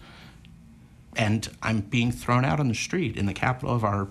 and 1.17 1.49
I'm 1.63 1.81
being 1.81 2.11
thrown 2.11 2.45
out 2.45 2.59
on 2.59 2.69
the 2.69 2.75
street 2.75 3.17
in 3.17 3.27
the 3.27 3.35
capital 3.35 3.75
of 3.75 3.85
our 3.85 4.09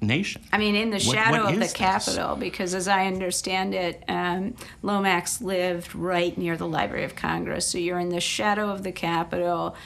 nation. 0.00 0.42
I 0.52 0.56
mean, 0.58 0.74
in 0.74 0.88
the 0.90 0.96
What- 0.96 1.14
shadow 1.14 1.42
what 1.44 1.52
of 1.52 1.58
the 1.58 1.64
is 1.66 1.72
this? 1.72 1.72
Capitol, 1.74 2.36
because 2.36 2.74
as 2.74 2.88
I 2.88 3.06
understand 3.06 3.74
it, 3.74 4.02
um, 4.08 4.54
Lomax 4.82 5.42
lived 5.42 5.94
right 5.94 6.36
near 6.38 6.56
the 6.56 6.66
Library 6.66 7.04
of 7.04 7.14
Congress. 7.14 7.66
So 7.66 7.76
you're 7.76 7.98
in 7.98 8.08
the 8.08 8.20
shadow 8.20 8.70
of 8.70 8.82
the 8.82 8.92
Capitol. 8.92 9.76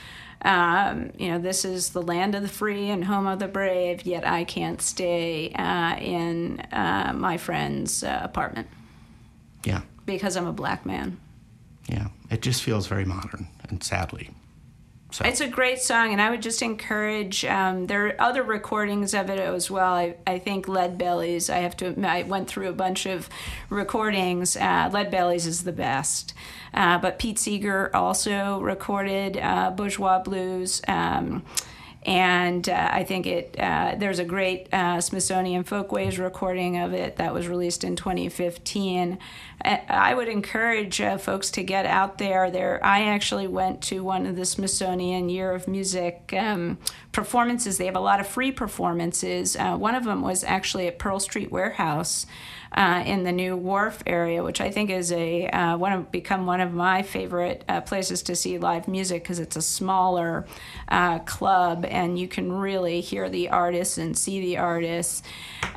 Um, 0.44 1.11
you 1.18 1.28
know, 1.30 1.38
this 1.38 1.64
is 1.64 1.90
the 1.90 2.02
land 2.02 2.35
of 2.35 2.42
the 2.42 2.48
free 2.48 2.90
and 2.90 3.02
home 3.04 3.26
of 3.26 3.38
the 3.38 3.48
brave, 3.48 4.04
yet 4.04 4.26
I 4.26 4.44
can't 4.44 4.80
stay 4.83 5.50
uh, 5.52 5.96
in 5.98 6.61
uh, 6.70 7.12
my 7.16 7.38
friend's 7.38 8.02
uh, 8.04 8.20
apartment 8.22 8.68
Yeah, 9.64 9.83
because 10.04 10.37
I'm 10.37 10.46
a 10.46 10.52
black 10.52 10.85
man. 10.85 11.18
yeah. 11.88 12.09
It 12.30 12.42
just 12.42 12.62
feels 12.62 12.87
very 12.88 13.04
modern, 13.04 13.48
and 13.68 13.83
sadly, 13.83 14.30
so. 15.14 15.24
It's 15.24 15.40
a 15.40 15.46
great 15.46 15.81
song, 15.81 16.11
and 16.11 16.20
I 16.20 16.29
would 16.31 16.42
just 16.42 16.61
encourage. 16.61 17.44
Um, 17.44 17.87
there 17.87 18.07
are 18.09 18.20
other 18.20 18.42
recordings 18.42 19.14
of 19.14 19.31
it 19.31 19.38
as 19.38 19.70
well. 19.70 19.92
I, 19.94 20.16
I 20.27 20.40
think 20.40 20.66
Lead 20.66 20.98
Bellies. 20.98 21.48
I 21.48 21.59
have 21.59 21.77
to. 21.77 21.94
I 22.05 22.24
went 22.24 22.48
through 22.48 22.68
a 22.68 22.72
bunch 22.72 23.07
of 23.07 23.29
recordings. 23.70 24.57
Uh, 24.57 24.90
Lead 24.92 25.12
Bellies 25.12 25.46
is 25.46 25.62
the 25.62 25.72
best, 25.72 26.35
uh, 26.74 26.98
but 26.98 27.20
Pete 27.20 27.38
Seeger 27.38 27.94
also 27.94 28.59
recorded 28.59 29.37
uh, 29.37 29.70
Bourgeois 29.70 30.18
Blues. 30.18 30.83
Um, 30.88 31.44
and 32.04 32.68
uh, 32.68 32.88
I 32.92 33.04
think 33.04 33.26
it. 33.26 33.56
Uh, 33.58 33.94
there's 33.96 34.18
a 34.18 34.24
great 34.24 34.72
uh, 34.72 35.00
Smithsonian 35.00 35.64
Folkways 35.64 36.18
recording 36.18 36.78
of 36.78 36.92
it 36.92 37.16
that 37.16 37.32
was 37.32 37.48
released 37.48 37.82
in 37.82 37.96
2015. 37.96 39.18
I 39.64 39.80
I 39.88 40.14
would 40.14 40.28
encourage 40.28 41.00
uh, 41.00 41.16
folks 41.16 41.50
to 41.52 41.62
get 41.62 41.86
out 41.86 42.18
there. 42.18 42.50
There, 42.50 42.84
I 42.84 43.04
actually 43.04 43.46
went 43.46 43.80
to 43.84 44.04
one 44.04 44.26
of 44.26 44.36
the 44.36 44.44
Smithsonian 44.44 45.30
Year 45.30 45.52
of 45.52 45.66
Music 45.66 46.34
um, 46.36 46.76
performances. 47.12 47.78
They 47.78 47.86
have 47.86 47.96
a 47.96 48.00
lot 48.00 48.20
of 48.20 48.26
free 48.26 48.52
performances. 48.52 49.56
Uh, 49.56 49.76
one 49.76 49.94
of 49.94 50.04
them 50.04 50.20
was 50.20 50.44
actually 50.44 50.86
at 50.86 50.98
Pearl 50.98 51.20
Street 51.20 51.50
Warehouse. 51.50 52.26
Uh, 52.76 53.04
in 53.06 53.22
the 53.22 53.30
New 53.30 53.56
Wharf 53.56 54.02
area, 54.04 54.42
which 54.42 54.60
I 54.60 54.68
think 54.68 54.90
is 54.90 55.12
a 55.12 55.46
uh, 55.46 55.76
one 55.76 55.92
of 55.92 56.10
become 56.10 56.44
one 56.44 56.60
of 56.60 56.72
my 56.72 57.02
favorite 57.02 57.62
uh, 57.68 57.80
places 57.82 58.20
to 58.22 58.34
see 58.34 58.58
live 58.58 58.88
music 58.88 59.22
because 59.22 59.38
it's 59.38 59.54
a 59.54 59.62
smaller 59.62 60.44
uh, 60.88 61.20
club 61.20 61.84
and 61.88 62.18
you 62.18 62.26
can 62.26 62.52
really 62.52 63.00
hear 63.00 63.28
the 63.30 63.50
artists 63.50 63.96
and 63.96 64.18
see 64.18 64.40
the 64.40 64.56
artists. 64.56 65.22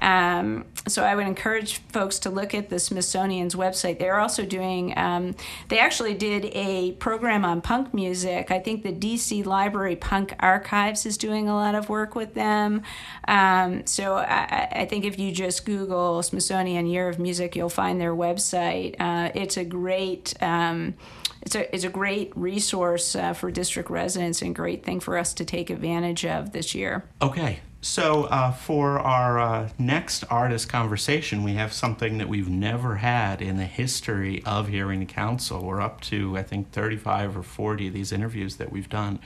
Um, 0.01 0.65
so 0.87 1.03
I 1.03 1.13
would 1.15 1.27
encourage 1.27 1.77
folks 1.89 2.17
to 2.19 2.29
look 2.31 2.55
at 2.55 2.69
the 2.69 2.79
Smithsonian's 2.79 3.53
website. 3.53 3.99
They're 3.99 4.19
also 4.19 4.43
doing. 4.43 4.97
Um, 4.97 5.35
they 5.67 5.77
actually 5.77 6.15
did 6.15 6.45
a 6.55 6.93
program 6.93 7.45
on 7.45 7.61
punk 7.61 7.93
music. 7.93 8.49
I 8.49 8.57
think 8.59 8.81
the 8.81 8.93
DC 8.93 9.45
Library 9.45 9.95
Punk 9.97 10.33
Archives 10.39 11.05
is 11.05 11.15
doing 11.17 11.47
a 11.47 11.53
lot 11.55 11.75
of 11.75 11.89
work 11.89 12.15
with 12.15 12.33
them. 12.33 12.81
Um, 13.27 13.85
so 13.85 14.15
I, 14.15 14.23
I- 14.49 14.67
I 14.77 14.85
think 14.85 15.05
if 15.05 15.17
you 15.19 15.31
just 15.31 15.65
Google 15.65 16.21
Smithsonian 16.23 16.86
Year 16.87 17.09
of 17.09 17.19
Music, 17.19 17.55
you'll 17.55 17.69
find 17.69 17.99
their 17.99 18.15
website. 18.15 18.95
Uh, 18.99 19.31
it's 19.35 19.57
a 19.57 19.65
great. 19.65 20.33
Um, 20.41 20.95
it's 21.41 21.55
a, 21.55 21.73
it's 21.73 21.85
a 21.85 21.89
great 21.89 22.35
resource 22.35 23.15
uh, 23.15 23.31
for 23.33 23.51
district 23.51 23.89
residents 23.89 24.41
and 24.41 24.53
great 24.53 24.83
thing 24.83 24.99
for 24.99 25.17
us 25.17 25.33
to 25.35 25.45
take 25.45 25.69
advantage 25.69 26.25
of 26.25 26.51
this 26.51 26.75
year. 26.75 27.05
Okay, 27.21 27.59
so 27.81 28.23
uh, 28.25 28.51
for 28.51 28.99
our 28.99 29.39
uh, 29.39 29.69
next 29.77 30.23
artist 30.29 30.67
conversation, 30.67 31.43
we 31.43 31.53
have 31.53 31.71
something 31.71 32.17
that 32.17 32.27
we've 32.27 32.49
never 32.49 32.95
had 32.95 33.41
in 33.41 33.57
the 33.57 33.65
history 33.65 34.43
of 34.45 34.67
Hearing 34.67 35.05
Council. 35.05 35.63
We're 35.63 35.81
up 35.81 36.01
to, 36.01 36.37
I 36.37 36.43
think, 36.43 36.71
35 36.71 37.37
or 37.37 37.43
40 37.43 37.87
of 37.87 37.93
these 37.93 38.11
interviews 38.11 38.57
that 38.57 38.71
we've 38.71 38.89
done. 38.89 39.19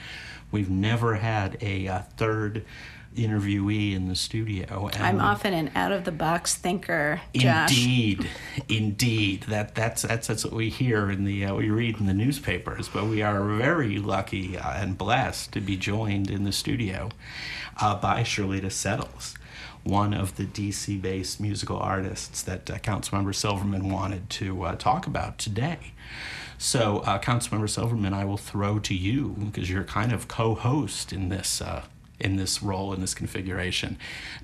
We've 0.50 0.70
never 0.70 1.16
had 1.16 1.56
a 1.62 1.88
uh, 1.88 2.02
third 2.16 2.64
interviewee 3.14 3.94
in 3.94 4.08
the 4.08 4.14
studio. 4.14 4.88
And 4.92 5.02
I'm 5.02 5.20
often 5.20 5.52
an 5.52 5.70
out 5.74 5.92
of 5.92 6.04
the 6.04 6.12
box 6.12 6.54
thinker, 6.54 7.20
Josh. 7.34 7.70
Indeed, 7.70 8.28
indeed. 8.68 9.42
That 9.44 9.74
that's 9.74 10.02
that's 10.02 10.26
that's 10.26 10.44
what 10.44 10.54
we 10.54 10.70
hear 10.70 11.10
in 11.10 11.24
the 11.24 11.44
uh, 11.44 11.54
we 11.54 11.70
read 11.70 11.98
in 12.00 12.06
the 12.06 12.14
newspapers. 12.14 12.88
But 12.88 13.06
we 13.06 13.22
are 13.22 13.44
very 13.44 13.98
lucky 13.98 14.56
uh, 14.56 14.72
and 14.74 14.96
blessed 14.96 15.52
to 15.52 15.60
be 15.60 15.76
joined 15.76 16.30
in 16.30 16.44
the 16.44 16.52
studio 16.52 17.10
uh, 17.80 17.96
by 17.96 18.22
Shirlita 18.22 18.70
Settles, 18.70 19.34
one 19.82 20.14
of 20.14 20.36
the 20.36 20.44
DC-based 20.44 21.40
musical 21.40 21.78
artists 21.78 22.42
that 22.42 22.70
uh, 22.70 22.78
Councilmember 22.78 23.34
Silverman 23.34 23.90
wanted 23.90 24.30
to 24.30 24.62
uh, 24.64 24.74
talk 24.76 25.06
about 25.06 25.38
today. 25.38 25.92
So, 26.58 26.98
uh, 26.98 27.18
Councilmember 27.18 27.68
Silverman, 27.68 28.14
I 28.14 28.24
will 28.24 28.36
throw 28.36 28.78
to 28.80 28.94
you 28.94 29.30
because 29.30 29.68
you're 29.68 29.82
kind 29.82 30.12
of 30.12 30.28
co-host 30.28 31.12
in 31.12 31.28
this 31.28 31.60
uh, 31.60 31.82
in 32.22 32.36
this 32.36 32.62
role 32.62 32.92
in 32.92 33.00
this 33.00 33.14
configuration. 33.14 33.98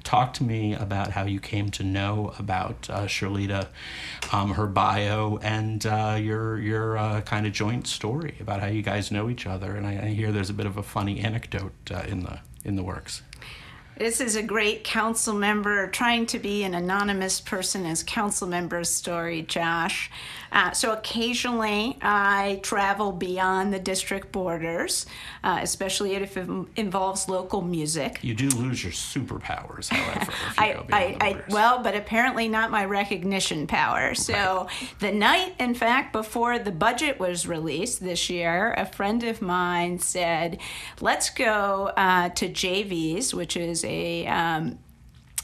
Talk 0.04 0.34
to 0.34 0.44
me 0.44 0.74
about 0.74 1.12
how 1.12 1.24
you 1.24 1.40
came 1.40 1.70
to 1.70 1.82
know 1.82 2.34
about 2.38 2.88
uh, 2.90 3.06
um, 4.32 4.54
her 4.54 4.66
bio, 4.66 5.38
and 5.42 5.84
uh, 5.86 6.18
your 6.20 6.58
your 6.58 6.98
uh, 6.98 7.20
kind 7.22 7.46
of 7.46 7.52
joint 7.52 7.86
story 7.86 8.36
about 8.40 8.60
how 8.60 8.66
you 8.66 8.82
guys 8.82 9.10
know 9.10 9.30
each 9.30 9.46
other. 9.46 9.74
And 9.74 9.86
I, 9.86 10.06
I 10.06 10.08
hear 10.08 10.32
there's 10.32 10.50
a 10.50 10.54
bit 10.54 10.66
of 10.66 10.76
a 10.76 10.82
funny 10.82 11.20
anecdote 11.20 11.72
uh, 11.90 12.02
in 12.06 12.20
the 12.20 12.40
in 12.64 12.76
the 12.76 12.82
works. 12.82 13.22
This 13.98 14.20
is 14.20 14.36
a 14.36 14.44
great 14.44 14.84
council 14.84 15.34
member 15.34 15.88
trying 15.88 16.26
to 16.26 16.38
be 16.38 16.62
an 16.62 16.74
anonymous 16.74 17.40
person 17.40 17.84
as 17.84 18.04
council 18.04 18.46
member 18.46 18.84
story, 18.84 19.42
Josh. 19.42 20.08
Uh, 20.52 20.70
so 20.70 20.92
occasionally 20.92 21.98
I 22.00 22.60
travel 22.62 23.10
beyond 23.10 23.72
the 23.72 23.80
district 23.80 24.30
borders, 24.30 25.04
uh, 25.42 25.58
especially 25.62 26.14
if 26.14 26.36
it 26.36 26.48
involves 26.76 27.28
local 27.28 27.60
music. 27.60 28.20
You 28.22 28.34
do 28.34 28.48
lose 28.50 28.84
your 28.84 28.92
superpowers, 28.92 29.88
however, 29.88 30.32
I, 30.56 30.84
I, 30.92 31.16
I, 31.20 31.42
well, 31.50 31.82
but 31.82 31.96
apparently 31.96 32.46
not 32.48 32.70
my 32.70 32.84
recognition 32.84 33.66
power. 33.66 34.14
So 34.14 34.68
the 35.00 35.10
night, 35.10 35.54
in 35.58 35.74
fact, 35.74 36.12
before 36.12 36.58
the 36.60 36.70
budget 36.70 37.18
was 37.18 37.48
released 37.48 38.00
this 38.00 38.30
year, 38.30 38.74
a 38.74 38.86
friend 38.86 39.24
of 39.24 39.42
mine 39.42 39.98
said, 39.98 40.58
"Let's 41.00 41.30
go 41.30 41.92
uh, 41.96 42.30
to 42.30 42.48
JV's, 42.48 43.34
which 43.34 43.56
is 43.56 43.84
a 43.88 44.26
um, 44.26 44.78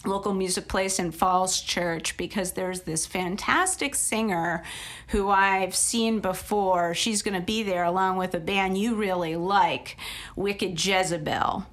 local 0.06 0.34
music 0.34 0.68
place 0.68 0.98
in 0.98 1.10
Falls 1.10 1.60
Church 1.60 2.16
because 2.16 2.52
there's 2.52 2.82
this 2.82 3.06
fantastic 3.06 3.94
singer 3.94 4.62
who 5.08 5.30
I've 5.30 5.74
seen 5.74 6.20
before. 6.20 6.94
She's 6.94 7.22
going 7.22 7.34
to 7.38 7.44
be 7.44 7.62
there 7.62 7.84
along 7.84 8.16
with 8.18 8.34
a 8.34 8.40
band 8.40 8.78
you 8.78 8.94
really 8.94 9.36
like, 9.36 9.96
Wicked 10.36 10.84
Jezebel. 10.84 11.66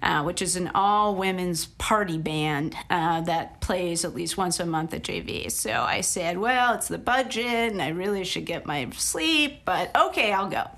Uh, 0.00 0.22
which 0.22 0.40
is 0.40 0.54
an 0.54 0.70
all 0.76 1.16
women's 1.16 1.66
party 1.66 2.18
band 2.18 2.72
uh, 2.88 3.20
that 3.22 3.60
plays 3.60 4.04
at 4.04 4.14
least 4.14 4.36
once 4.36 4.60
a 4.60 4.64
month 4.64 4.94
at 4.94 5.02
JV. 5.02 5.50
So 5.50 5.72
I 5.72 6.02
said, 6.02 6.38
Well, 6.38 6.74
it's 6.74 6.86
the 6.86 6.98
budget 6.98 7.72
and 7.72 7.82
I 7.82 7.88
really 7.88 8.22
should 8.22 8.44
get 8.44 8.64
my 8.64 8.88
sleep, 8.92 9.62
but 9.64 9.90
okay, 9.96 10.32
I'll 10.32 10.48
go. 10.48 10.70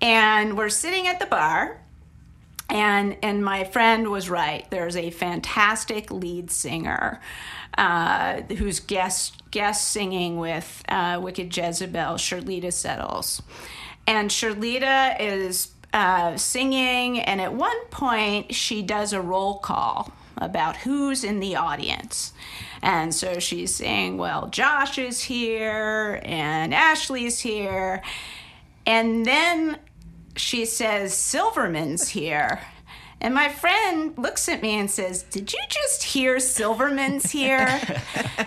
And 0.00 0.56
we're 0.56 0.68
sitting 0.68 1.08
at 1.08 1.18
the 1.18 1.26
bar 1.26 1.80
and 2.68 3.16
and 3.22 3.44
my 3.44 3.64
friend 3.64 4.08
was 4.08 4.28
right. 4.28 4.66
There's 4.70 4.96
a 4.96 5.10
fantastic 5.10 6.10
lead 6.10 6.50
singer 6.50 7.20
uh, 7.76 8.42
who's 8.42 8.80
guest 8.80 9.42
guest 9.50 9.88
singing 9.88 10.38
with 10.38 10.82
uh, 10.88 11.20
Wicked 11.22 11.56
Jezebel, 11.56 12.14
Sherlita 12.14 12.72
Settles, 12.72 13.42
and 14.06 14.30
Sherlita 14.30 15.20
is 15.20 15.72
uh, 15.92 16.36
singing, 16.36 17.20
and 17.20 17.40
at 17.40 17.54
one 17.54 17.84
point 17.86 18.54
she 18.54 18.82
does 18.82 19.12
a 19.12 19.20
roll 19.20 19.58
call 19.58 20.12
about 20.36 20.76
who's 20.76 21.24
in 21.24 21.40
the 21.40 21.56
audience. 21.56 22.32
And 22.82 23.14
so 23.14 23.38
she's 23.38 23.74
saying, 23.74 24.18
Well, 24.18 24.48
Josh 24.48 24.98
is 24.98 25.22
here, 25.22 26.20
and 26.24 26.74
Ashley's 26.74 27.40
here. 27.40 28.02
And 28.86 29.26
then 29.26 29.78
she 30.38 30.64
says, 30.64 31.14
Silverman's 31.14 32.08
here. 32.08 32.60
And 33.20 33.34
my 33.34 33.48
friend 33.48 34.16
looks 34.16 34.48
at 34.48 34.62
me 34.62 34.78
and 34.78 34.90
says, 34.90 35.24
Did 35.24 35.52
you 35.52 35.58
just 35.68 36.02
hear 36.02 36.38
Silverman's 36.38 37.30
here? 37.30 37.66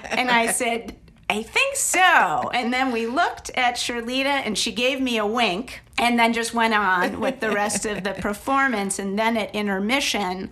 and 0.09 0.31
I 0.31 0.51
said, 0.51 0.95
I 1.29 1.43
think 1.43 1.77
so. 1.77 2.49
And 2.53 2.73
then 2.73 2.91
we 2.91 3.07
looked 3.07 3.51
at 3.51 3.75
Sherlita 3.75 4.25
and 4.25 4.57
she 4.57 4.71
gave 4.71 4.99
me 4.99 5.17
a 5.17 5.25
wink 5.25 5.81
and 5.97 6.19
then 6.19 6.33
just 6.33 6.53
went 6.53 6.73
on 6.73 7.21
with 7.21 7.39
the 7.39 7.51
rest 7.51 7.85
of 7.85 8.03
the 8.03 8.13
performance. 8.13 8.99
And 8.99 9.17
then 9.17 9.37
at 9.37 9.55
intermission, 9.55 10.49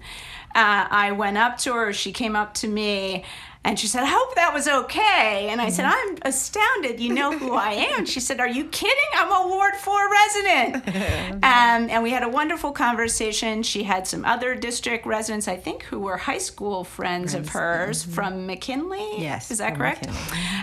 uh, 0.56 0.88
I 0.89 1.12
went 1.12 1.38
up 1.38 1.58
to 1.60 1.73
her, 1.73 1.91
she 1.91 2.13
came 2.13 2.36
up 2.36 2.54
to 2.56 2.67
me. 2.67 3.25
And 3.65 3.78
she 3.78 3.88
said, 3.88 4.04
I 4.04 4.08
hope 4.08 4.36
that 4.36 4.54
was 4.54 4.67
okay. 4.69 5.50
And 5.52 5.62
I 5.62 5.69
said, 5.69 5.86
I'm 5.86 6.17
astounded. 6.22 7.00
You 7.00 7.13
know 7.13 7.38
who 7.38 7.54
I 7.54 7.72
am. 7.98 8.06
She 8.06 8.19
said, 8.22 8.39
Are 8.39 8.48
you 8.48 8.65
kidding? 8.65 9.10
I'm 9.15 9.30
a 9.30 9.48
Ward 9.50 9.76
4 9.76 10.10
resident. 10.10 10.88
um, 11.43 11.89
and 11.89 12.02
we 12.02 12.12
had 12.12 12.24
a 12.24 12.30
wonderful 12.30 12.72
conversation. 12.72 13.62
She 13.63 13.84
had 13.84 14.08
some 14.08 14.24
other 14.24 14.56
district 14.56 15.06
residents, 15.06 15.48
I 15.48 15.58
think, 15.58 15.84
who 15.84 16.00
were 16.00 16.15
high 16.17 16.38
school 16.38 16.84
friends 16.86 17.34
of 17.34 17.50
hers 17.50 18.04
from 18.04 18.45
McKinley. 18.48 19.06
Yes, 19.17 19.52
Is 19.52 19.58
that 19.58 19.76
correct? 19.76 20.08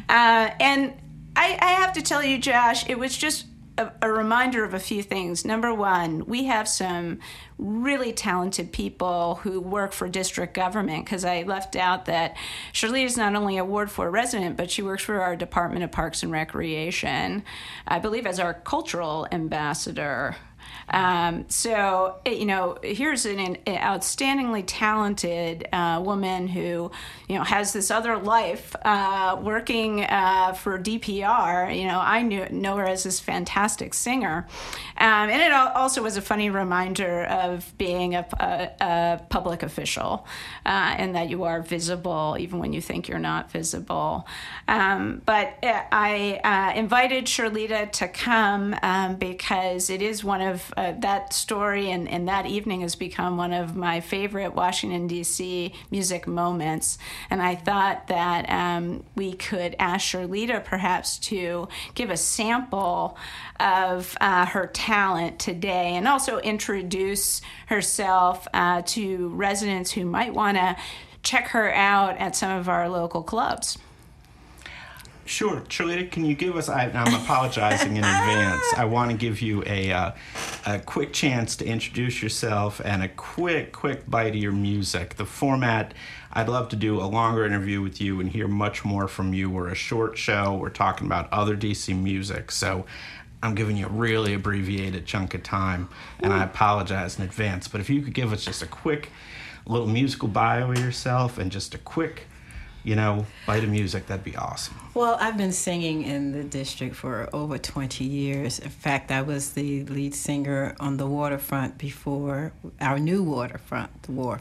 Uh, 0.09 0.51
and 0.59 0.95
I, 1.37 1.59
I 1.61 1.73
have 1.73 1.93
to 1.95 2.03
tell 2.03 2.25
you, 2.25 2.39
Josh, 2.39 2.89
it 2.89 2.99
was 2.99 3.17
just 3.17 3.45
a, 3.79 3.93
a 4.03 4.11
reminder 4.11 4.65
of 4.65 4.75
a 4.75 4.79
few 4.79 5.03
things. 5.03 5.45
Number 5.45 5.73
one, 5.73 6.25
we 6.27 6.45
have 6.45 6.69
some 6.69 7.19
really 7.59 8.13
talented 8.13 8.73
people 8.73 9.37
who 9.37 9.61
work 9.61 9.93
for 9.93 10.09
district 10.09 10.55
government 10.55 11.05
because 11.05 11.25
I 11.25 11.43
left 11.43 11.77
out 11.77 12.07
that 12.07 12.37
Shirley 12.73 13.05
is 13.05 13.17
not 13.17 13.35
only 13.35 13.57
a 13.57 13.65
Ward 13.65 13.91
4 13.91 14.11
resident, 14.11 14.57
but 14.57 14.71
she 14.71 14.83
works 14.83 15.03
for 15.03 15.21
our 15.21 15.37
Department 15.37 15.85
of 15.85 15.93
Parks 15.93 16.23
and 16.23 16.33
Recreation, 16.33 17.45
I 17.87 17.99
believe 17.99 18.27
as 18.27 18.41
our 18.41 18.55
cultural 18.55 19.27
ambassador. 19.33 20.37
Um, 20.89 21.47
so, 21.49 22.17
eh, 22.25 22.33
you 22.33 22.47
know, 22.47 22.79
here's 22.83 23.27
an, 23.27 23.39
an 23.39 23.57
outstandingly 23.67 24.65
talented 24.67 25.69
uh, 25.73 26.01
woman 26.05 26.49
who, 26.49 26.91
you 27.29 27.37
know, 27.37 27.45
has 27.45 27.73
this 27.73 27.91
other 27.91 28.17
life 28.17 28.75
uh, 28.85 29.39
working 29.41 30.05
uh, 30.05 30.53
for 30.53 30.79
DPR. 30.79 31.77
You 31.77 31.87
know, 31.87 31.99
I 31.99 32.23
knew, 32.23 32.47
know 32.51 32.77
her 32.77 32.85
as 32.85 33.05
this 33.05 33.21
fantastic 33.21 33.95
singer. 33.95 34.47
Um, 34.99 35.31
and 35.31 35.43
it 35.43 35.53
also 35.53 36.03
was 36.03 36.17
a 36.17 36.23
funny 36.23 36.51
reminder 36.51 37.25
of 37.25 37.77
being 37.79 38.15
a, 38.15 38.27
a, 38.41 38.85
a 38.85 39.21
public 39.29 39.63
official 39.63 40.27
uh, 40.65 40.95
and 40.99 41.17
that 41.17 41.29
you 41.29 41.45
are 41.45 41.63
visible 41.63 42.37
even 42.39 42.59
when 42.59 42.73
you 42.73 42.81
think 42.81 43.09
you're 43.09 43.19
not 43.19 43.51
visible. 43.51 44.27
Um, 44.69 45.23
but 45.27 45.59
uh, 45.63 45.83
I 45.91 46.41
uh, 46.45 46.79
invited 46.79 47.27
Sherlita 47.27 47.91
to 47.93 48.09
come 48.09 48.77
um, 48.83 49.17
because 49.17 49.91
it 49.91 50.03
is 50.03 50.23
one 50.23 50.41
of 50.41 50.73
uh, 50.77 50.93
that 50.99 51.33
story 51.33 51.91
and, 51.91 52.09
and 52.09 52.29
that 52.29 52.47
evening 52.47 52.83
has 52.83 52.95
become 52.95 53.37
one 53.37 53.53
of 53.53 53.77
my 53.77 54.01
favorite 54.01 54.55
Washington, 54.55 55.07
D.C. 55.07 55.73
music 55.91 56.27
moments. 56.27 56.99
And 57.31 57.41
I 57.43 57.55
thought 57.55 58.09
that 58.09 58.49
um, 58.51 59.05
we 59.15 59.33
could 59.33 59.75
ask 59.79 60.07
Sherlita 60.07 60.65
perhaps 60.65 61.19
to 61.19 61.69
give 61.95 62.11
a 62.11 62.17
sample 62.17 63.17
of 63.59 64.17
uh, 64.21 64.47
her 64.47 64.67
talent 64.67 65.39
today 65.39 65.97
and 65.97 66.07
also 66.07 66.39
introduce 66.39 67.41
herself 67.67 68.47
uh, 68.53 68.83
to 68.83 69.29
residents 69.29 69.93
who 69.93 70.05
might 70.05 70.35
want 70.35 70.57
to 70.57 70.77
check 71.23 71.49
her 71.49 71.73
out 71.75 72.17
at 72.19 72.37
some 72.37 72.59
of 72.59 72.69
our 72.69 72.89
local 72.89 73.23
clubs. 73.23 73.79
Sure, 75.27 75.61
Sherlita, 75.63 76.09
can 76.09 76.25
you 76.25 76.37
give 76.37 76.57
us? 76.57 76.69
I, 76.69 76.85
I'm 76.85 77.13
apologizing 77.13 77.97
in 77.97 78.05
advance. 78.05 78.63
I 78.77 78.85
want 78.85 79.11
to 79.11 79.17
give 79.17 79.43
you 79.43 79.65
a 79.67 79.91
uh, 79.91 80.13
a 80.65 80.79
quick 80.79 81.13
chance 81.13 81.57
to 81.57 81.67
introduce 81.67 82.23
yourself 82.23 82.81
and 82.85 83.03
a 83.03 83.09
quick 83.09 83.73
quick 83.73 84.09
bite 84.09 84.29
of 84.29 84.37
your 84.37 84.53
music. 84.53 85.17
The 85.17 85.27
format. 85.27 85.95
I'd 86.33 86.49
love 86.49 86.69
to 86.69 86.77
do 86.77 87.01
a 87.01 87.07
longer 87.07 87.45
interview 87.45 87.81
with 87.83 88.01
you 88.01 88.21
and 88.21 88.31
hear 88.31 88.47
much 88.47 88.85
more 88.85 89.09
from 89.09 89.33
you. 89.35 89.51
We're 89.51 89.69
a 89.69 89.75
short 89.75 90.17
show. 90.17 90.55
We're 90.55 90.69
talking 90.69 91.07
about 91.07 91.33
other 91.33 91.57
DC 91.57 91.97
music, 92.01 92.53
so 92.53 92.87
I'm 93.43 93.55
giving 93.55 93.77
you 93.77 93.87
a 93.87 93.91
really 93.91 94.35
abbreviated 94.35 95.07
chunk 95.07 95.35
of 95.35 95.43
time, 95.43 95.89
and 96.21 96.33
I 96.33 96.45
apologize 96.45 97.19
in 97.19 97.25
advance. 97.25 97.67
But 97.67 97.81
if 97.81 97.91
you 97.91 98.01
could 98.01 98.15
give 98.15 98.33
us 98.33 98.45
just 98.45 98.63
a 98.63 98.67
quick 98.67 99.11
little 99.67 99.89
musical 99.89 100.29
bio 100.29 100.71
of 100.71 100.79
yourself 100.79 101.39
and 101.39 101.51
just 101.51 101.75
a 101.75 101.79
quick 101.79 102.27
you 102.87 102.95
know, 102.95 103.27
bite 103.49 103.61
the 103.61 103.67
music, 103.67 104.07
that'd 104.07 104.25
be 104.25 104.37
awesome. 104.37 104.77
Well, 104.95 105.19
I've 105.21 105.37
been 105.37 105.51
singing 105.51 106.05
in 106.05 106.31
the 106.31 106.45
district 106.45 106.95
for 106.95 107.29
over 107.33 107.59
20 107.59 108.05
years. 108.05 108.61
In 108.61 108.71
fact, 108.71 109.11
I 109.11 109.23
was 109.23 109.55
the 109.55 109.85
lead 109.87 110.15
singer 110.15 110.77
on 110.79 110.97
the 110.97 111.07
waterfront 111.07 111.79
before 111.79 112.53
our 112.81 113.01
new 113.01 113.25
waterfront, 113.25 114.05
the 114.05 114.13
wharf, 114.13 114.41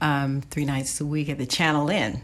um, 0.00 0.42
three 0.42 0.64
nights 0.64 1.00
a 1.00 1.04
week 1.04 1.28
at 1.28 1.38
the 1.38 1.46
Channel 1.46 1.90
Inn. 1.90 2.22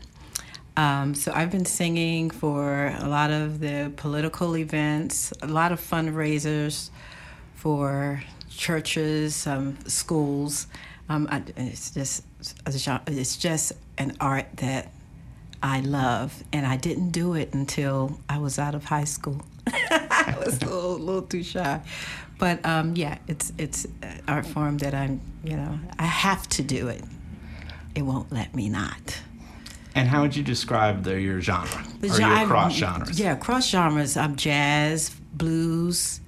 Um, 0.76 1.16
so 1.16 1.32
I've 1.34 1.50
been 1.50 1.64
singing 1.64 2.30
for 2.30 2.94
a 2.96 3.08
lot 3.08 3.32
of 3.32 3.58
the 3.58 3.92
political 3.96 4.56
events, 4.56 5.32
a 5.42 5.48
lot 5.48 5.72
of 5.72 5.80
fundraisers 5.80 6.90
for 7.56 8.22
churches, 8.48 9.44
um, 9.48 9.76
schools. 9.88 10.68
Um, 11.08 11.26
I, 11.32 11.42
it's 11.56 11.90
just 11.90 12.22
it's 13.08 13.36
just 13.36 13.72
an 13.96 14.16
art 14.20 14.46
that 14.58 14.92
I 15.62 15.80
love, 15.80 16.42
and 16.52 16.66
I 16.66 16.76
didn't 16.76 17.10
do 17.10 17.34
it 17.34 17.52
until 17.54 18.20
I 18.28 18.38
was 18.38 18.58
out 18.58 18.74
of 18.74 18.84
high 18.84 19.04
school. 19.04 19.42
I 19.66 20.36
was 20.44 20.62
a 20.62 20.66
little, 20.66 20.98
little 20.98 21.22
too 21.22 21.42
shy, 21.42 21.80
but 22.38 22.64
um, 22.64 22.94
yeah, 22.96 23.18
it's 23.26 23.52
it's 23.58 23.86
art 24.26 24.46
form 24.46 24.78
that 24.78 24.94
I'm 24.94 25.20
you 25.44 25.56
know 25.56 25.78
I 25.98 26.04
have 26.04 26.48
to 26.50 26.62
do 26.62 26.88
it. 26.88 27.02
It 27.94 28.02
won't 28.02 28.30
let 28.32 28.54
me 28.54 28.68
not. 28.68 29.20
And 29.94 30.08
how 30.08 30.22
would 30.22 30.36
you 30.36 30.44
describe 30.44 31.02
the, 31.02 31.20
your 31.20 31.40
genre? 31.40 31.84
The 32.00 32.10
Are 32.10 32.16
gen- 32.18 32.28
you 32.48 32.54
I'm- 32.54 32.70
genres? 32.70 33.18
Yeah, 33.18 33.34
cross 33.34 33.68
genres. 33.68 34.16
I'm 34.16 34.36
jazz, 34.36 35.10
blues, 35.32 36.20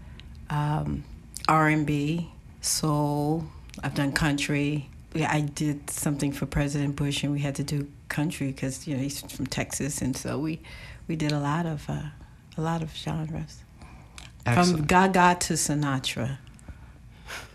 um, 0.48 1.04
R 1.48 1.68
and 1.68 1.86
B, 1.86 2.32
soul. 2.62 3.44
I've 3.84 3.94
done 3.94 4.10
country. 4.10 4.88
Yeah, 5.14 5.30
I 5.32 5.42
did 5.42 5.88
something 5.88 6.32
for 6.32 6.46
President 6.46 6.96
Bush, 6.96 7.22
and 7.22 7.32
we 7.32 7.40
had 7.40 7.54
to 7.56 7.62
do 7.64 7.86
country 8.10 8.48
because 8.48 8.86
you 8.86 8.94
know 8.96 9.02
he's 9.02 9.20
from 9.22 9.46
Texas, 9.46 10.02
and 10.02 10.14
so 10.16 10.38
we 10.38 10.60
we 11.08 11.16
did 11.16 11.32
a 11.32 11.40
lot 11.40 11.64
of 11.66 11.88
uh, 11.88 12.02
a 12.58 12.60
lot 12.60 12.82
of 12.82 12.94
genres 12.94 13.62
from 14.44 14.82
Gaga 14.82 15.36
to 15.40 15.54
Sinatra. 15.54 16.38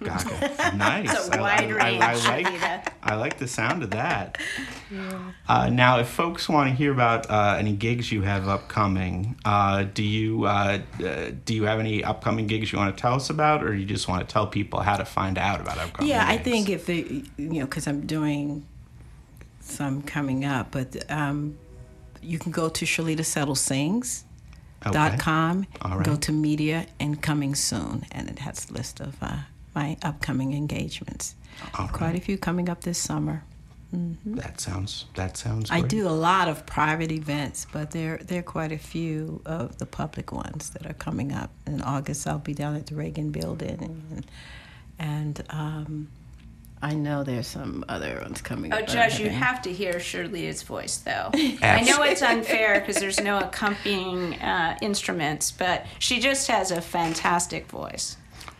Gaga. 0.01 0.75
Nice. 0.77 1.11
It's 1.13 1.27
a 1.29 1.37
I- 1.37 1.41
wide 1.41 1.63
I, 1.63 1.67
range, 1.67 2.03
I, 2.03 2.11
I 2.11 2.15
like, 2.15 2.93
I 3.03 3.15
like 3.15 3.37
the 3.39 3.47
sound 3.47 3.83
of 3.83 3.91
that. 3.91 4.37
Uh, 5.49 5.69
now, 5.69 5.99
if 5.99 6.07
folks 6.07 6.47
want 6.47 6.69
to 6.69 6.75
hear 6.75 6.91
about 6.93 7.29
uh, 7.29 7.57
any 7.59 7.73
gigs 7.73 8.11
you 8.11 8.21
have 8.21 8.47
upcoming, 8.47 9.35
uh, 9.43 9.83
do 9.93 10.03
you 10.03 10.45
uh, 10.45 10.79
uh, 11.03 11.31
do 11.43 11.53
you 11.53 11.63
have 11.63 11.79
any 11.79 12.03
upcoming 12.03 12.47
gigs 12.47 12.71
you 12.71 12.77
want 12.77 12.95
to 12.95 13.01
tell 13.01 13.15
us 13.15 13.29
about, 13.29 13.63
or 13.63 13.73
you 13.75 13.85
just 13.85 14.07
want 14.07 14.25
to 14.27 14.31
tell 14.31 14.47
people 14.47 14.79
how 14.79 14.95
to 14.95 15.05
find 15.05 15.37
out 15.37 15.59
about 15.59 15.77
upcoming? 15.77 16.09
Yeah, 16.09 16.25
I 16.25 16.37
think 16.37 16.69
if 16.69 16.85
they, 16.85 17.23
you 17.37 17.59
know, 17.59 17.65
because 17.65 17.85
I'm 17.87 18.05
doing 18.07 18.65
some 19.65 20.01
coming 20.01 20.45
up, 20.45 20.71
but 20.71 21.09
um, 21.11 21.57
you 22.21 22.39
can 22.39 22.51
go 22.51 22.69
to 22.69 22.85
Sherlita 22.85 23.25
Settle 23.25 23.55
Sings. 23.55 24.23
Dot 24.91 25.17
com. 25.17 25.65
All 25.81 25.97
right. 25.97 26.05
Go 26.05 26.15
to 26.15 26.31
media 26.31 26.85
and 26.99 27.19
coming 27.19 27.55
soon, 27.55 28.05
and 28.11 28.29
it 28.29 28.37
has 28.37 28.69
a 28.69 28.73
list 28.73 28.99
of 28.99 29.15
uh, 29.19 29.37
my 29.73 29.97
upcoming 30.03 30.53
engagements. 30.53 31.35
All 31.79 31.87
Quite 31.87 32.15
a 32.15 32.21
few 32.21 32.37
coming 32.37 32.69
up 32.69 32.81
this 32.81 32.99
summer. 32.99 33.43
That 33.91 34.61
sounds 34.61 35.05
that 35.15 35.37
sounds. 35.37 35.71
I 35.71 35.81
do 35.81 36.07
a 36.07 36.11
lot 36.11 36.47
of 36.49 36.67
private 36.67 37.11
events, 37.11 37.65
but 37.71 37.91
there 37.91 38.17
there 38.17 38.41
are 38.41 38.43
quite 38.43 38.71
a 38.71 38.77
few 38.77 39.41
of 39.45 39.79
the 39.79 39.87
public 39.87 40.31
ones 40.31 40.69
that 40.71 40.85
are 40.85 40.93
coming 40.93 41.31
up. 41.31 41.49
In 41.65 41.81
August, 41.81 42.27
I'll 42.27 42.37
be 42.37 42.53
down 42.53 42.75
at 42.75 42.85
the 42.85 42.95
Reagan 42.95 43.31
Building, 43.31 43.79
and, 44.11 44.25
and 44.99 45.43
um, 45.49 46.09
I 46.81 46.93
know 46.93 47.23
there's 47.23 47.47
some 47.47 47.83
other 47.87 48.19
ones 48.21 48.41
coming 48.41 48.73
Oh, 48.73 48.81
Judge, 48.81 49.19
you 49.19 49.29
have 49.29 49.61
to 49.63 49.71
hear 49.71 49.99
Shirley's 49.99 50.61
voice, 50.61 50.97
though. 50.97 51.31
I 51.33 51.81
know 51.81 52.03
it's 52.03 52.21
unfair 52.21 52.79
because 52.79 52.97
there's 52.97 53.19
no 53.19 53.39
accompanying 53.39 54.35
uh, 54.35 54.77
instruments, 54.81 55.51
but 55.51 55.85
she 55.99 56.19
just 56.19 56.47
has 56.47 56.71
a 56.71 56.81
fantastic 56.81 57.67
voice. 57.67 58.17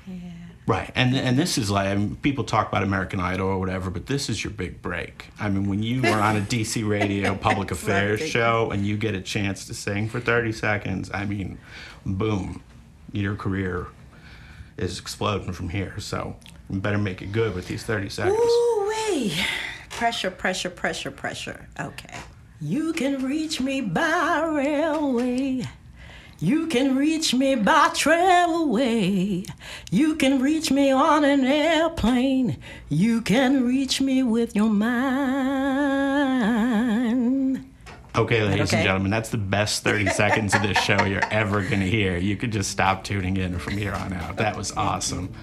Yeah. 0.07 0.31
Right, 0.67 0.91
and 0.95 1.15
and 1.15 1.37
this 1.37 1.59
is 1.59 1.69
like 1.69 1.89
I 1.89 1.95
mean, 1.95 2.15
people 2.15 2.43
talk 2.43 2.69
about 2.69 2.81
American 2.81 3.19
Idol 3.19 3.49
or 3.49 3.59
whatever, 3.59 3.91
but 3.91 4.07
this 4.07 4.29
is 4.29 4.43
your 4.43 4.51
big 4.51 4.81
break. 4.81 5.27
I 5.39 5.47
mean, 5.47 5.69
when 5.69 5.83
you 5.83 6.03
are 6.07 6.19
on 6.19 6.37
a 6.37 6.41
DC 6.41 6.87
radio 6.89 7.35
public 7.35 7.69
affairs 7.69 8.19
show 8.27 8.71
and 8.71 8.83
you 8.83 8.97
get 8.97 9.13
a 9.13 9.21
chance 9.21 9.67
to 9.67 9.75
sing 9.75 10.09
for 10.09 10.19
thirty 10.19 10.51
seconds, 10.51 11.11
I 11.13 11.25
mean, 11.25 11.59
boom, 12.03 12.63
your 13.11 13.35
career 13.35 13.87
is 14.77 14.99
exploding 14.99 15.53
from 15.53 15.69
here. 15.69 15.99
So 15.99 16.35
you 16.69 16.79
better 16.79 16.97
make 16.97 17.21
it 17.21 17.31
good 17.31 17.53
with 17.55 17.67
these 17.67 17.83
thirty 17.83 18.09
seconds. 18.09 18.37
Ooh 18.39 18.93
wee! 19.09 19.33
Pressure, 19.91 20.31
pressure, 20.31 20.69
pressure, 20.69 21.11
pressure. 21.11 21.67
Okay. 21.79 22.15
You 22.61 22.93
can 22.93 23.23
reach 23.23 23.59
me 23.61 23.81
by 23.81 24.43
railway. 24.43 25.63
You 26.39 26.67
can 26.67 26.95
reach 26.97 27.33
me 27.33 27.55
by 27.55 27.89
trailway. 27.89 29.49
You 29.89 30.15
can 30.15 30.41
reach 30.41 30.69
me 30.71 30.91
on 30.91 31.23
an 31.23 31.45
airplane. 31.45 32.57
You 32.89 33.21
can 33.21 33.65
reach 33.65 34.01
me 34.01 34.21
with 34.23 34.53
your 34.55 34.69
mind. 36.35 37.65
Okay, 38.15 38.43
ladies 38.43 38.69
Okay. 38.69 38.77
and 38.77 38.85
gentlemen, 38.85 39.11
that's 39.11 39.29
the 39.29 39.37
best 39.37 39.83
30 39.83 40.07
seconds 40.11 40.53
of 40.55 40.61
this 40.61 40.77
show 40.77 41.03
you're 41.03 41.25
ever 41.31 41.61
going 41.61 41.81
to 41.81 41.89
hear. 41.89 42.17
You 42.17 42.35
could 42.37 42.51
just 42.51 42.71
stop 42.71 43.03
tuning 43.03 43.37
in 43.37 43.59
from 43.59 43.77
here 43.77 43.93
on 43.93 44.13
out. 44.13 44.37
That 44.37 44.55
was 44.57 44.71
awesome. 44.73 45.33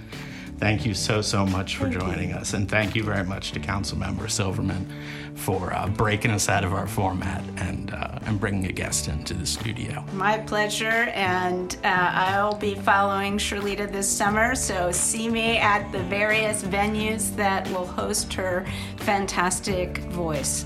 Thank 0.63 0.87
you 0.87 0.95
so, 0.95 1.23
so 1.23 1.45
much 1.45 1.77
for 1.77 1.89
joining 1.89 2.35
us. 2.35 2.55
And 2.55 2.71
thank 2.71 2.95
you 2.95 3.03
very 3.03 3.25
much 3.25 3.51
to 3.51 3.59
Councilmember 3.59 4.31
Silverman 4.31 4.87
for 5.35 5.75
uh, 5.75 5.89
breaking 5.89 6.31
us 6.31 6.49
out 6.49 6.63
of 6.63 6.73
our 6.73 6.87
format 6.87 7.43
and, 7.57 7.93
uh, 7.93 8.21
and 8.27 8.39
bringing 8.39 8.67
a 8.67 8.73
guest 8.73 9.09
into 9.09 9.35
the 9.35 9.45
studio. 9.45 10.05
My 10.13 10.39
pleasure, 10.39 11.11
and 11.15 11.77
uh, 11.83 12.11
I'll 12.13 12.55
be 12.55 12.77
following 12.77 13.39
Sherlita 13.39 13.91
this 13.91 14.09
summer, 14.09 14.55
so 14.55 14.93
see 14.93 15.29
me 15.29 15.59
at 15.59 15.91
the 15.91 16.05
various 16.05 16.63
venues 16.63 17.35
that 17.35 17.69
will 17.71 17.85
host 17.85 18.33
her 18.35 18.65
fantastic 18.99 19.99
voice. 20.13 20.65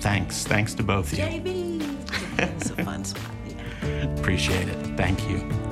Thanks. 0.00 0.48
Thanks 0.48 0.74
to 0.74 0.82
both 0.82 1.12
of 1.12 1.18
you. 1.20 1.24
Baby. 1.24 1.96
It's 2.38 2.70
a 2.76 2.84
fun 2.84 3.04
spot. 3.04 3.30
Appreciate 4.18 4.66
it. 4.66 4.96
Thank 4.96 5.30
you. 5.30 5.67